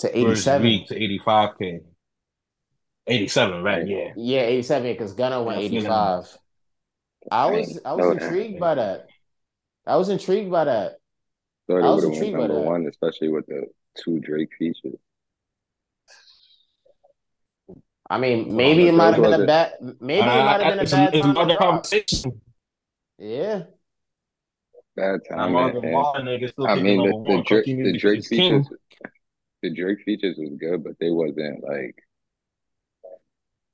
to 0.01 0.19
87 0.19 0.63
week 0.63 0.89
to 0.89 0.95
85k. 0.95 1.81
87, 3.07 3.63
right? 3.63 3.87
Yeah, 3.87 4.13
yeah, 4.17 4.43
87 4.43 4.93
because 4.93 5.13
Gunna 5.13 5.43
went 5.43 5.61
85. 5.61 6.39
I 7.31 7.51
was 7.51 7.81
I 7.85 7.95
was 7.95 8.23
intrigued 8.23 8.61
by 8.61 8.75
that. 8.77 9.09
I 9.87 9.97
was 9.97 10.09
intrigued 10.09 10.51
by 10.51 10.65
that. 10.65 10.99
I 11.69 11.73
was 11.73 12.05
intrigued 12.05 12.37
by 12.37 12.47
that. 12.47 12.55
One, 12.55 12.87
especially 12.87 13.29
with 13.29 13.47
the 13.47 13.67
two 13.97 14.21
Drake 14.21 14.51
features. 14.59 14.99
I 18.09 18.19
mean, 18.19 18.57
maybe 18.57 18.89
it 18.89 18.93
might 18.93 19.15
have 19.15 19.23
been 19.23 19.41
a 19.41 19.47
bad. 19.47 19.75
Maybe 20.01 20.21
it 20.21 20.27
might 20.27 20.61
have 20.61 20.77
been 20.77 20.87
a 20.87 20.91
bad 20.91 21.13
time. 21.13 21.51
It's 21.51 21.59
conversation. 21.59 22.41
Yeah 23.19 23.63
bad 25.01 25.21
time. 25.29 25.57
And, 25.57 25.85
and, 25.85 25.97
I 26.67 26.75
mean, 26.77 26.99
the, 27.03 27.25
the, 27.27 27.43
Drake, 27.47 27.65
the 27.67 27.99
Drake 27.99 28.25
features, 28.25 28.67
the 29.63 29.75
Drake 29.75 30.03
features 30.05 30.37
was 30.39 30.51
good, 30.59 30.85
but 30.85 30.99
they 31.01 31.11
wasn't 31.11 31.63
like 31.63 31.97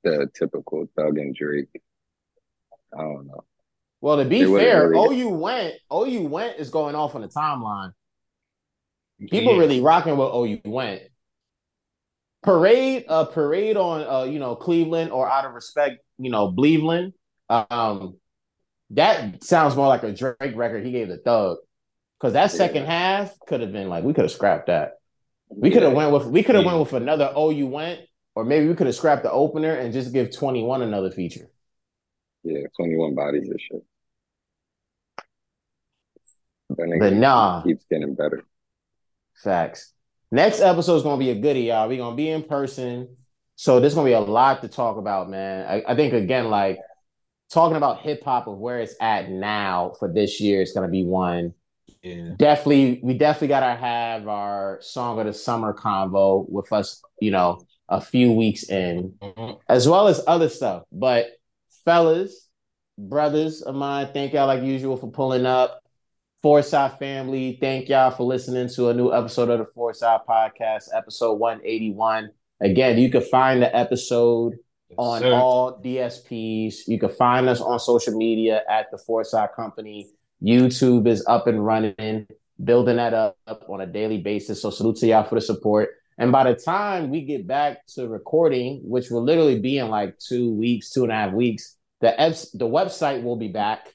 the 0.03 0.29
typical 0.33 0.87
Thug 0.95 1.17
and 1.17 1.35
Drake. 1.35 1.81
I 2.93 3.01
don't 3.01 3.27
know. 3.27 3.43
Well, 4.01 4.17
to 4.17 4.25
be 4.25 4.45
fair, 4.45 4.89
really... 4.89 5.21
OU 5.21 5.29
went, 5.29 5.75
OU 5.91 6.21
went 6.27 6.59
is 6.59 6.69
going 6.69 6.95
off 6.95 7.15
on 7.15 7.21
the 7.21 7.27
timeline. 7.27 7.93
People 9.19 9.53
yeah. 9.53 9.59
really 9.59 9.81
rocking 9.81 10.15
with 10.17 10.29
OU 10.29 10.61
went. 10.65 11.01
Parade, 12.43 13.05
a 13.07 13.11
uh, 13.11 13.25
parade 13.25 13.75
on, 13.75 14.07
uh, 14.07 14.31
you 14.31 14.39
know, 14.39 14.55
Cleveland 14.55 15.11
or 15.11 15.29
out 15.29 15.45
of 15.45 15.53
respect, 15.53 15.97
you 16.19 16.29
know, 16.29 16.51
Cleveland. 16.51 17.13
Um, 17.49 18.17
that 18.91 19.43
sounds 19.43 19.75
more 19.75 19.87
like 19.87 20.03
a 20.03 20.13
Drake 20.13 20.55
record 20.55 20.85
he 20.85 20.91
gave 20.91 21.07
the 21.07 21.17
thug. 21.17 21.57
Cause 22.19 22.33
that 22.33 22.51
second 22.51 22.83
yeah. 22.83 23.17
half 23.17 23.39
could 23.47 23.61
have 23.61 23.71
been 23.71 23.89
like 23.89 24.03
we 24.03 24.11
could 24.13 24.23
have 24.23 24.31
scrapped 24.31 24.67
that. 24.67 24.93
We 25.49 25.69
could 25.69 25.83
have 25.83 25.91
yeah. 25.91 25.97
went 25.97 26.11
with 26.13 26.25
we 26.25 26.41
could 26.41 26.55
have 26.55 26.65
went 26.65 26.79
with 26.79 26.93
another 26.93 27.31
oh 27.35 27.51
you 27.51 27.67
went 27.67 28.01
or 28.33 28.43
maybe 28.43 28.67
we 28.67 28.73
could 28.73 28.87
have 28.87 28.95
scrapped 28.95 29.21
the 29.21 29.31
opener 29.31 29.73
and 29.75 29.93
just 29.93 30.13
give 30.13 30.35
21 30.35 30.81
another 30.81 31.11
feature. 31.11 31.47
Yeah, 32.47 32.67
21 32.77 33.13
bodies 33.13 33.49
this 33.49 33.61
shit. 33.61 33.83
But 36.69 37.13
nah, 37.13 37.61
keeps 37.63 37.83
getting 37.91 38.15
better. 38.15 38.41
Facts. 39.35 39.91
Next 40.31 40.61
episode 40.61 40.95
is 40.95 41.03
gonna 41.03 41.17
be 41.17 41.31
a 41.31 41.35
goodie, 41.35 41.63
y'all. 41.63 41.89
We're 41.89 41.97
gonna 41.97 42.15
be 42.15 42.29
in 42.29 42.43
person, 42.43 43.17
so 43.57 43.81
there's 43.81 43.95
gonna 43.95 44.07
be 44.07 44.13
a 44.13 44.21
lot 44.21 44.61
to 44.61 44.69
talk 44.69 44.95
about, 44.95 45.29
man. 45.29 45.65
I, 45.67 45.91
I 45.91 45.95
think 45.95 46.13
again, 46.13 46.49
like 46.49 46.79
talking 47.51 47.75
about 47.75 47.99
hip 47.99 48.23
hop 48.23 48.47
of 48.47 48.57
where 48.57 48.79
it's 48.79 48.95
at 49.01 49.29
now 49.29 49.93
for 49.99 50.11
this 50.11 50.39
year 50.39 50.61
is 50.61 50.71
gonna 50.71 50.87
be 50.87 51.03
one. 51.03 51.53
Yeah. 52.01 52.29
Definitely, 52.37 53.01
we 53.03 53.17
definitely 53.17 53.49
gotta 53.49 53.75
have 53.75 54.29
our 54.29 54.79
song 54.81 55.19
of 55.19 55.25
the 55.25 55.33
summer 55.33 55.73
convo 55.73 56.49
with 56.49 56.71
us, 56.71 57.01
you 57.19 57.31
know, 57.31 57.59
a 57.89 57.99
few 57.99 58.31
weeks 58.31 58.69
in, 58.69 59.15
mm-hmm. 59.21 59.59
as 59.67 59.87
well 59.87 60.07
as 60.07 60.23
other 60.27 60.47
stuff. 60.47 60.83
But 60.93 61.27
fellas, 61.87 62.49
brothers 62.97 63.61
of 63.61 63.73
mine, 63.73 64.09
thank 64.13 64.33
y'all 64.33 64.45
like 64.45 64.61
usual 64.61 64.97
for 64.97 65.09
pulling 65.09 65.45
up. 65.45 65.81
Four 66.43 66.61
Side 66.61 66.99
family, 66.99 67.57
thank 67.61 67.87
y'all 67.87 68.11
for 68.11 68.23
listening 68.23 68.67
to 68.75 68.89
a 68.89 68.93
new 68.93 69.13
episode 69.13 69.49
of 69.49 69.59
the 69.59 69.65
Four 69.73 69.93
Side 69.93 70.19
Podcast, 70.27 70.89
episode 70.93 71.35
181. 71.35 72.29
Again, 72.59 72.97
you 72.97 73.09
can 73.09 73.21
find 73.21 73.61
the 73.61 73.73
episode 73.73 74.55
yes, 74.89 74.97
on 74.97 75.21
sir. 75.21 75.31
all 75.31 75.81
DSPs. 75.81 76.79
You 76.87 76.99
can 76.99 77.07
find 77.07 77.47
us 77.47 77.61
on 77.61 77.79
social 77.79 78.17
media 78.17 78.63
at 78.69 78.91
the 78.91 78.97
Four 78.97 79.23
Side 79.23 79.51
Company. 79.55 80.09
YouTube 80.43 81.07
is 81.07 81.25
up 81.25 81.47
and 81.47 81.65
running, 81.65 82.27
building 82.61 82.97
that 82.97 83.13
up, 83.13 83.37
up 83.47 83.63
on 83.69 83.79
a 83.79 83.87
daily 83.87 84.17
basis. 84.17 84.61
So 84.61 84.71
salute 84.71 84.97
to 84.97 85.07
y'all 85.07 85.23
for 85.23 85.35
the 85.35 85.41
support. 85.41 85.91
And 86.17 86.33
by 86.33 86.51
the 86.51 86.59
time 86.59 87.11
we 87.11 87.21
get 87.21 87.47
back 87.47 87.85
to 87.95 88.09
recording, 88.09 88.81
which 88.83 89.09
will 89.09 89.23
literally 89.23 89.59
be 89.59 89.77
in 89.77 89.87
like 89.87 90.17
two 90.19 90.51
weeks, 90.51 90.89
two 90.89 91.03
and 91.03 91.11
a 91.13 91.15
half 91.15 91.33
weeks, 91.33 91.76
the 92.01 92.49
the 92.53 92.65
website 92.65 93.23
will 93.23 93.35
be 93.35 93.47
back. 93.47 93.93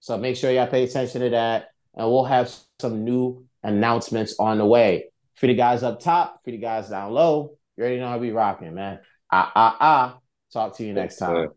So 0.00 0.16
make 0.16 0.36
sure 0.36 0.50
y'all 0.50 0.66
pay 0.66 0.84
attention 0.84 1.20
to 1.22 1.30
that 1.30 1.70
and 1.94 2.06
we'll 2.08 2.24
have 2.24 2.54
some 2.78 3.04
new 3.04 3.46
announcements 3.62 4.36
on 4.38 4.58
the 4.58 4.66
way. 4.66 5.06
For 5.36 5.46
the 5.46 5.54
guys 5.54 5.82
up 5.82 6.00
top, 6.00 6.40
for 6.44 6.50
the 6.50 6.58
guys 6.58 6.90
down 6.90 7.12
low, 7.12 7.58
you 7.76 7.82
already 7.82 8.00
know 8.00 8.08
I'll 8.08 8.20
be 8.20 8.32
rocking, 8.32 8.74
man. 8.74 9.00
Ah, 9.30 9.52
ah, 9.54 9.76
ah. 9.80 10.18
Talk 10.52 10.76
to 10.76 10.84
you 10.84 10.92
next 10.92 11.16
time. 11.16 11.50